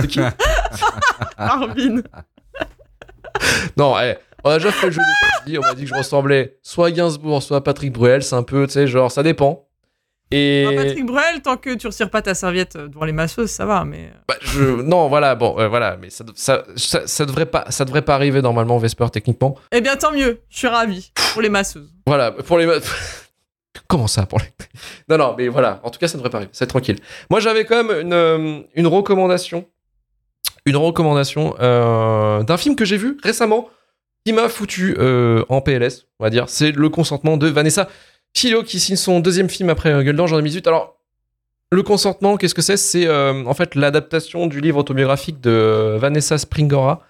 [0.00, 0.20] C'est qui
[1.36, 2.02] Arvin.
[3.76, 5.00] Non, eh, on a déjà fait le jeu
[5.46, 8.22] des On m'a dit que je ressemblais soit à Gainsbourg, soit à Patrick Bruel.
[8.22, 9.66] C'est un peu, tu sais, genre, ça dépend.
[10.30, 10.66] Et.
[10.68, 13.84] Ah, Patrick Bruel, tant que tu retires pas ta serviette devant les masseuses, ça va,
[13.84, 14.10] mais.
[14.14, 14.62] euh, Bah, je...
[14.82, 18.14] Non, voilà, bon, euh, voilà, mais ça, ça, ça, ça devrait pas, ça devrait pas
[18.14, 19.56] arriver normalement, Vesper, techniquement.
[19.72, 21.92] Eh bien, tant mieux, je suis ravi pour les masseuses.
[22.06, 22.66] Voilà, pour les.
[23.88, 24.46] Comment ça pour les...
[25.10, 26.98] Non, non, mais voilà, en tout cas, ça devrait pas arriver, c'est tranquille.
[27.28, 29.66] Moi, j'avais quand même une, euh, une recommandation,
[30.66, 33.68] une recommandation euh, d'un film que j'ai vu récemment
[34.24, 36.48] qui m'a foutu euh, en PLS, on va dire.
[36.48, 37.88] C'est Le consentement de Vanessa
[38.34, 40.66] Philo qui signe son deuxième film après euh, Gueule d'Ange en 2018.
[40.68, 40.96] Alors,
[41.72, 42.76] Le consentement, qu'est-ce que c'est?
[42.76, 47.00] C'est en fait l'adaptation du livre autobiographique de Vanessa Springora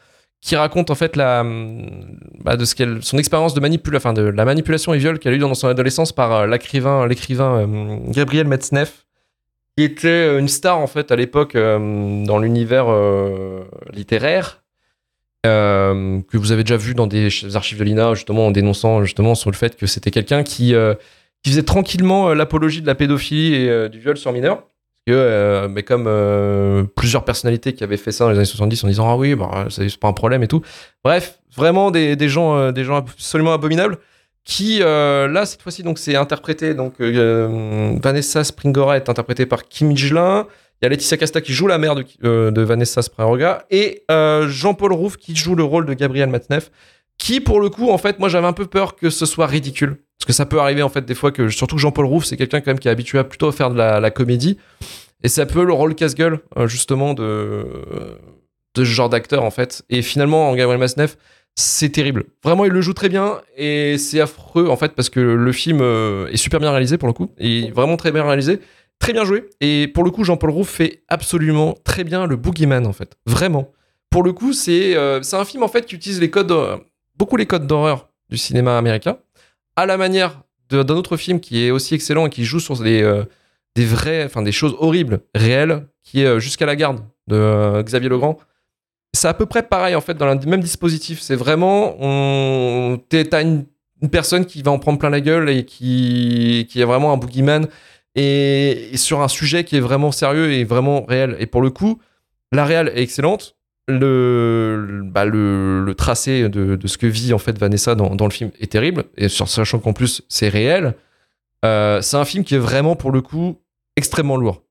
[0.40, 4.12] qui raconte en fait la, hum, bah, de ce qu'elle, son expérience de manipula, enfin
[4.12, 7.68] de la manipulation et viol qu'elle a eu dans son adolescence par l'écrivain, l'écrivain
[8.08, 9.04] Gabriel Metzneff,
[9.76, 14.62] qui était euh, une star en fait à l'époque euh, dans l'univers euh, littéraire.
[15.44, 19.34] que vous avez déjà vu dans des ch- archives de l'INA, justement en dénonçant justement
[19.34, 20.74] sur le fait que c'était quelqu'un qui,
[21.42, 24.64] qui faisait tranquillement l'apologie de la pédophilie et du viol sur mineurs.
[25.04, 26.08] Que, mais comme
[26.94, 29.66] plusieurs personnalités qui avaient fait ça dans les années 70 en disant ah oui bah,
[29.68, 30.62] c'est pas un problème et tout
[31.02, 33.98] bref vraiment des, des gens des gens absolument abominables
[34.44, 39.68] qui euh, là cette fois-ci donc c'est interprété donc euh, Vanessa Springora est interprétée par
[39.68, 40.46] Kim Jlin
[40.82, 44.48] il y a Laetitia Casta qui joue la mère de, euh, Vanessa Springora et euh,
[44.48, 46.72] Jean-Paul Rouve qui joue le rôle de Gabriel Matneff
[47.18, 49.98] qui pour le coup en fait moi j'avais un peu peur que ce soit ridicule.
[50.18, 52.36] Parce que ça peut arriver en fait des fois que surtout que Jean-Paul Rouve c'est
[52.36, 54.58] quelqu'un quand même qui est habitué à plutôt faire de la, comédie.
[55.22, 57.64] Et c'est un peu le rôle casse-gueule euh, justement de
[58.74, 59.84] de ce genre d'acteur en fait.
[59.88, 61.16] Et finalement en Gabriel Matneff
[61.54, 62.24] c'est terrible.
[62.42, 65.80] Vraiment il le joue très bien et c'est affreux en fait parce que le film
[65.80, 67.30] euh, est super bien réalisé pour le coup.
[67.38, 68.60] Et vraiment très bien réalisé
[69.02, 69.50] très bien joué.
[69.60, 73.16] Et pour le coup Jean-Paul Rouve fait absolument très bien le boogeyman en fait.
[73.26, 73.70] Vraiment.
[74.10, 76.76] Pour le coup c'est euh, un film en fait qui utilise les codes euh,
[77.16, 79.18] beaucoup les codes d'horreur du cinéma américain
[79.76, 83.02] à la manière d'un autre film qui est aussi excellent et qui joue sur des
[83.02, 83.24] euh,
[83.74, 83.86] des
[84.24, 88.38] enfin des choses horribles réelles qui est jusqu'à la garde de Xavier Legrand
[89.12, 91.20] c'est à peu près pareil en fait dans le même dispositif.
[91.20, 93.66] C'est vraiment on t'as une,
[94.00, 97.16] une personne qui va en prendre plein la gueule et qui qui est vraiment un
[97.16, 97.68] boogeyman
[98.14, 101.36] et, sur un sujet qui est vraiment sérieux et vraiment réel.
[101.38, 102.00] Et pour le coup
[102.52, 103.56] la réelle est excellente.
[103.88, 108.26] Le, bah, le, le tracé de, de ce que vit en fait Vanessa dans, dans
[108.26, 109.04] le film est terrible.
[109.16, 110.94] Et sachant qu'en plus c'est réel
[111.64, 113.60] euh, c'est un film qui est vraiment pour le coup
[113.96, 114.62] extrêmement lourd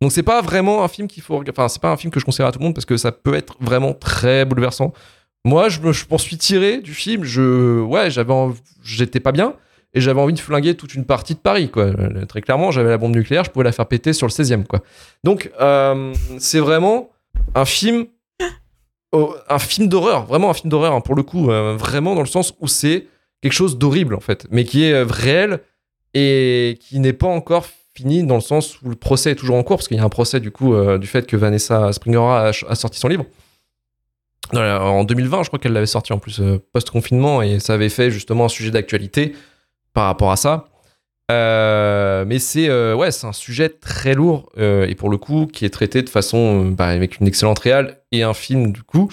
[0.00, 2.24] donc c'est pas vraiment un film qu'il faut enfin c'est pas un film que je
[2.24, 4.92] conseille à tout le monde parce que ça peut être vraiment très bouleversant.
[5.44, 8.32] Moi je je m'en suis tiré du film je ouais j'avais
[8.82, 9.54] j'étais pas bien
[9.92, 11.84] et j'avais envie de flinguer toute une partie de Paris quoi.
[11.84, 14.64] Euh, très clairement j'avais la bombe nucléaire je pouvais la faire péter sur le 16e
[14.64, 14.80] quoi.
[15.22, 17.10] Donc euh, c'est vraiment
[17.54, 18.06] un film
[19.12, 22.26] un film d'horreur vraiment un film d'horreur hein, pour le coup euh, vraiment dans le
[22.26, 23.06] sens où c'est
[23.42, 25.60] quelque chose d'horrible en fait mais qui est réel
[26.14, 27.66] et qui n'est pas encore
[28.00, 30.04] fini dans le sens où le procès est toujours en cours parce qu'il y a
[30.04, 33.24] un procès du coup euh, du fait que Vanessa Springora a, a sorti son livre.
[34.52, 38.10] En 2020 je crois qu'elle l'avait sorti en plus euh, post-confinement et ça avait fait
[38.10, 39.34] justement un sujet d'actualité
[39.92, 40.66] par rapport à ça.
[41.30, 45.70] Euh, mais c'est ouais c'est un sujet très lourd et pour le coup qui est
[45.70, 49.08] traité de façon bah, avec une excellente réal et un film du coup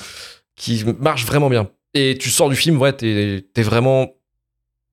[0.55, 1.67] qui marche vraiment bien.
[1.93, 4.09] Et tu sors du film ouais t'es t'es vraiment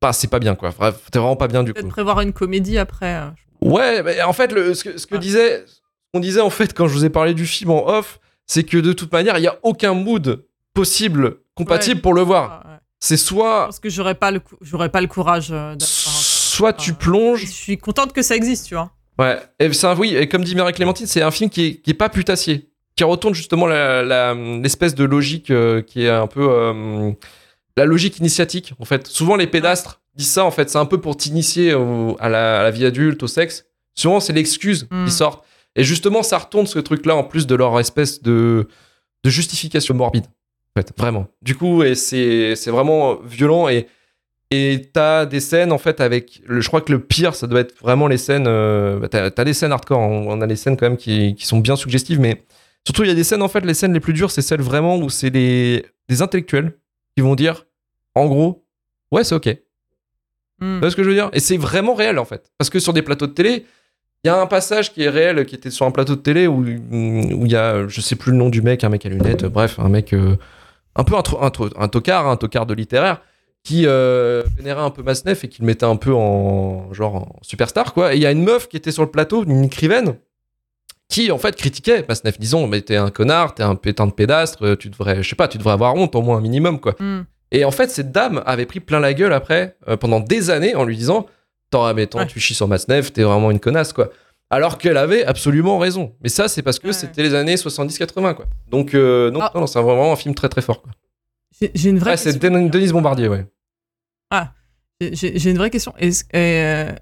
[0.01, 0.75] pas c'est pas bien quoi.
[0.79, 1.93] Bref, t'es vraiment pas bien du Peut-être coup.
[1.93, 3.23] prévoir une comédie après.
[3.65, 5.19] Ouais, mais en fait, le, ce que, ce que Ah.
[5.19, 5.65] disait,
[6.13, 8.79] qu'on disait en fait quand je vous ai parlé du film en off, c'est que
[8.79, 12.03] de toute manière, il y a aucun mood possible, compatible Ouais.
[12.03, 12.63] pour le voir.
[12.65, 12.79] ah, ouais.
[13.01, 16.73] C'est Je soit, pense que j'aurais pas le j'aurais pas le courage euh, un- soit
[16.73, 17.45] tu Je plonges.
[17.45, 18.91] suis contente que ça existe, tu vois.
[19.19, 21.91] Ouais, et un- oui, et comme dit Mireille Clémentine, c'est un film qui est, qui
[21.91, 27.13] est pas putassier, qui retourne justement l'espèce de logique euh, qui est un peu euh,
[27.77, 28.73] la logique initiatique.
[28.79, 30.45] En fait, souvent les pédastres disent ça.
[30.45, 31.73] En fait, c'est un peu pour t'initier
[32.19, 33.67] à la, à la vie adulte, au sexe.
[33.95, 35.05] Souvent, c'est l'excuse Mm.
[35.07, 35.45] qui sortent.
[35.77, 38.69] Et justement, ça retourne ce truc-là en plus de leur espèce de,
[39.25, 40.27] de justification morbide.
[40.77, 41.27] En fait, vraiment.
[41.43, 43.87] Du coup, et c'est c'est vraiment violent et
[44.51, 47.61] et t'as des scènes en fait avec, le, je crois que le pire, ça doit
[47.61, 48.47] être vraiment les scènes.
[48.47, 51.35] Euh, bah, t'as, t'as des scènes hardcore, on, on a des scènes quand même qui,
[51.35, 52.45] qui sont bien suggestives, mais
[52.87, 54.61] surtout il y a des scènes en fait, les scènes les plus dures, c'est celles
[54.63, 56.77] vraiment où c'est des, des intellectuels
[57.17, 57.67] qui vont dire,
[58.15, 58.65] en gros,
[59.11, 59.57] ouais c'est ok.
[60.61, 60.75] Hmm.
[60.77, 61.31] Tu vois ce que je veux dire?
[61.33, 63.67] Et c'est vraiment réel en fait, parce que sur des plateaux de télé.
[64.23, 66.47] Il y a un passage qui est réel, qui était sur un plateau de télé
[66.47, 66.65] où où
[67.45, 69.79] il y a, je sais plus le nom du mec, un mec à lunettes, bref,
[69.79, 70.37] un mec euh,
[70.97, 73.21] un peu un, un, un tocard, un tocard de littéraire,
[73.65, 77.37] qui euh, vénérait un peu Masneff et qui le mettait un peu en genre en
[77.43, 78.15] superstar quoi.
[78.15, 80.15] Et il y a une meuf qui était sur le plateau, une écrivaine,
[81.11, 84.79] qui en fait critiquait Masneff, disons mais t'es un connard, t'es un pétain de pédastre,
[84.79, 86.95] tu devrais, je sais pas, tu devrais avoir honte au moins un minimum quoi.
[86.99, 87.25] Hmm.
[87.55, 90.75] Et en fait cette dame avait pris plein la gueule après euh, pendant des années
[90.75, 91.27] en lui disant,
[91.71, 92.27] t'en mais Ouais.
[92.27, 94.11] tu chies sur Masneff, t'es vraiment une connasse quoi.
[94.51, 96.15] Alors qu'elle avait absolument raison.
[96.23, 96.93] Mais ça, c'est parce que Ouais.
[96.93, 98.47] c'était les années 70-80, quoi.
[98.69, 99.51] Donc, euh, donc Ah.
[99.55, 100.83] non, non, c'est vraiment un film très très fort.
[100.83, 100.93] Quoi.
[101.75, 103.47] J'ai une vraie Ouais, c'est Denise Bombardier, ouais.
[105.01, 105.93] J'ai j'ai une vraie question.
[105.99, 106.93] Est-ce euh,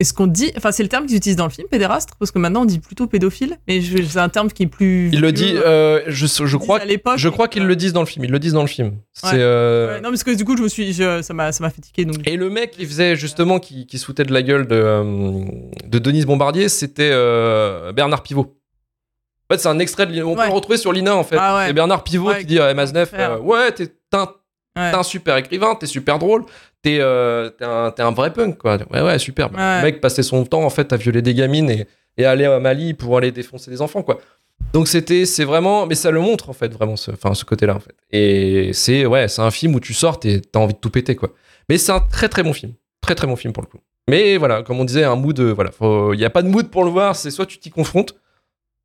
[0.00, 0.50] est-ce qu'on dit.
[0.56, 2.78] Enfin, c'est le terme qu'ils utilisent dans le film, pédérastre Parce que maintenant, on dit
[2.80, 3.58] plutôt pédophile.
[3.68, 5.10] Mais c'est un terme qui est plus.
[5.12, 7.76] Il le dit, euh, euh, je, je crois, disent à l'époque, je crois qu'ils le
[7.76, 8.24] disent dans le film.
[8.24, 8.96] Ils le disent dans le film.
[9.22, 9.30] Ouais.
[9.34, 11.70] euh, Ouais, non, parce que du coup, je me suis, je- ça m'a, ça m'a.
[12.04, 14.74] Donc, Et le mec qui faisait justement, qui, qui se foutait de la gueule de,
[14.74, 15.44] euh,
[15.86, 17.10] de Denise Bombardier, c'était
[17.92, 18.56] Bernard Pivot.
[19.50, 20.22] En fait, c'est un extrait de.
[20.22, 21.36] On peut le retrouver sur Lina, en fait.
[21.38, 21.66] Ah ouais.
[21.66, 24.28] C'est Bernard Pivot qui dit à euh, Ouais, t'es t'es un,
[24.80, 24.90] Ouais.
[24.90, 26.44] t'es un super écrivain, t'es super drôle,
[26.82, 28.78] t'es euh, un, un vrai punk, quoi.
[28.90, 29.52] Ouais, ouais, super.
[29.52, 29.78] Ouais.
[29.78, 31.86] Le mec passait son temps, en fait, à violer des gamines et,
[32.24, 34.18] aller à Mali pour aller défoncer des enfants, quoi.
[34.74, 37.74] Donc c'était, c'est vraiment, mais ça le montre en fait vraiment, ce, enfin ce côté-là
[37.74, 37.94] en fait.
[38.10, 41.16] Et c'est ouais, c'est un film où tu sors et t'as envie de tout péter
[41.16, 41.30] quoi.
[41.70, 43.80] Mais c'est un très très bon film, très très bon film pour le coup.
[44.08, 45.70] Mais voilà, comme on disait, un mood, euh, voilà,
[46.12, 48.14] il n'y a pas de mood pour le voir, c'est soit tu t'y confrontes,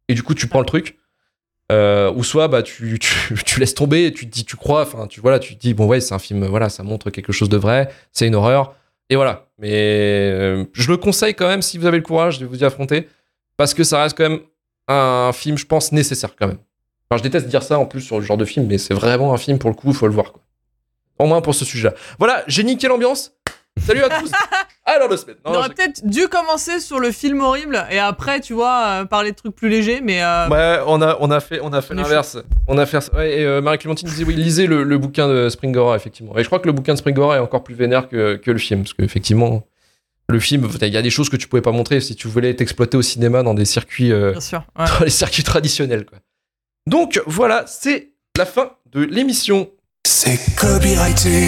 [0.08, 0.98] et du coup tu prends le truc,
[1.72, 5.08] euh, ou soit bah tu, tu, tu, laisses tomber, tu te dis, tu crois, enfin
[5.08, 7.50] tu voilà, tu te dis bon ouais c'est un film, voilà, ça montre quelque chose
[7.50, 8.76] de vrai, c'est une horreur,
[9.10, 9.48] et voilà.
[9.58, 12.66] Mais euh, je le conseille quand même si vous avez le courage de vous y
[12.66, 13.08] affronter,
[13.58, 14.42] parce que ça reste quand même
[14.88, 16.60] un film, je pense, nécessaire quand même.
[17.10, 19.34] Enfin, je déteste dire ça en plus sur le genre de film, mais c'est vraiment
[19.34, 20.42] un film pour le coup, faut le voir quoi.
[21.18, 21.94] Au moins pour ce sujet-là.
[22.20, 23.34] Voilà, j'ai niqué l'ambiance.
[23.80, 24.32] Salut à tous.
[24.86, 25.36] Alors de semaine.
[25.46, 29.32] On aurait peut-être dû commencer sur le film horrible et après, tu vois, euh, parler
[29.32, 30.24] de trucs plus légers, mais.
[30.24, 32.38] Euh, ouais, on a, on a fait, on a fait l'inverse.
[32.68, 33.12] On a fait.
[33.14, 36.38] Ouais, et euh, Marie-Clémentine disait oui, lisez le, bouquin de Springora effectivement.
[36.38, 38.60] Et je crois que le bouquin de Springora est encore plus vénère que, que le
[38.60, 39.64] film, parce qu'effectivement,
[40.30, 42.54] le film, il y a des choses que tu pouvais pas montrer si tu voulais
[42.54, 46.20] t'exploiter au cinéma dans des circuits, Bien sûr, dans les circuits traditionnels, quoi.
[46.88, 49.70] Donc voilà, c'est la fin de l'émission.
[50.06, 51.48] C'est copyrighté.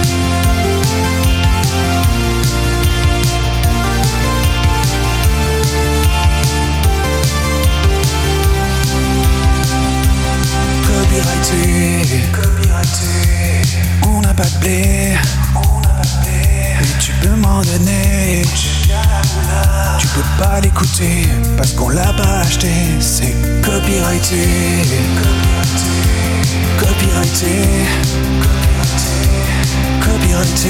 [11.11, 12.31] Copyrighté,
[14.07, 15.17] On n'a pas de blé,
[15.55, 16.75] on n'a pas de blé.
[16.79, 18.43] Mais tu peux m'en donner.
[19.99, 22.71] Tu peux pas l'écouter parce qu'on l'a pas acheté.
[23.01, 24.47] C'est copyrighté.
[26.79, 27.67] Copyrighté.
[29.99, 30.69] Copyrighté.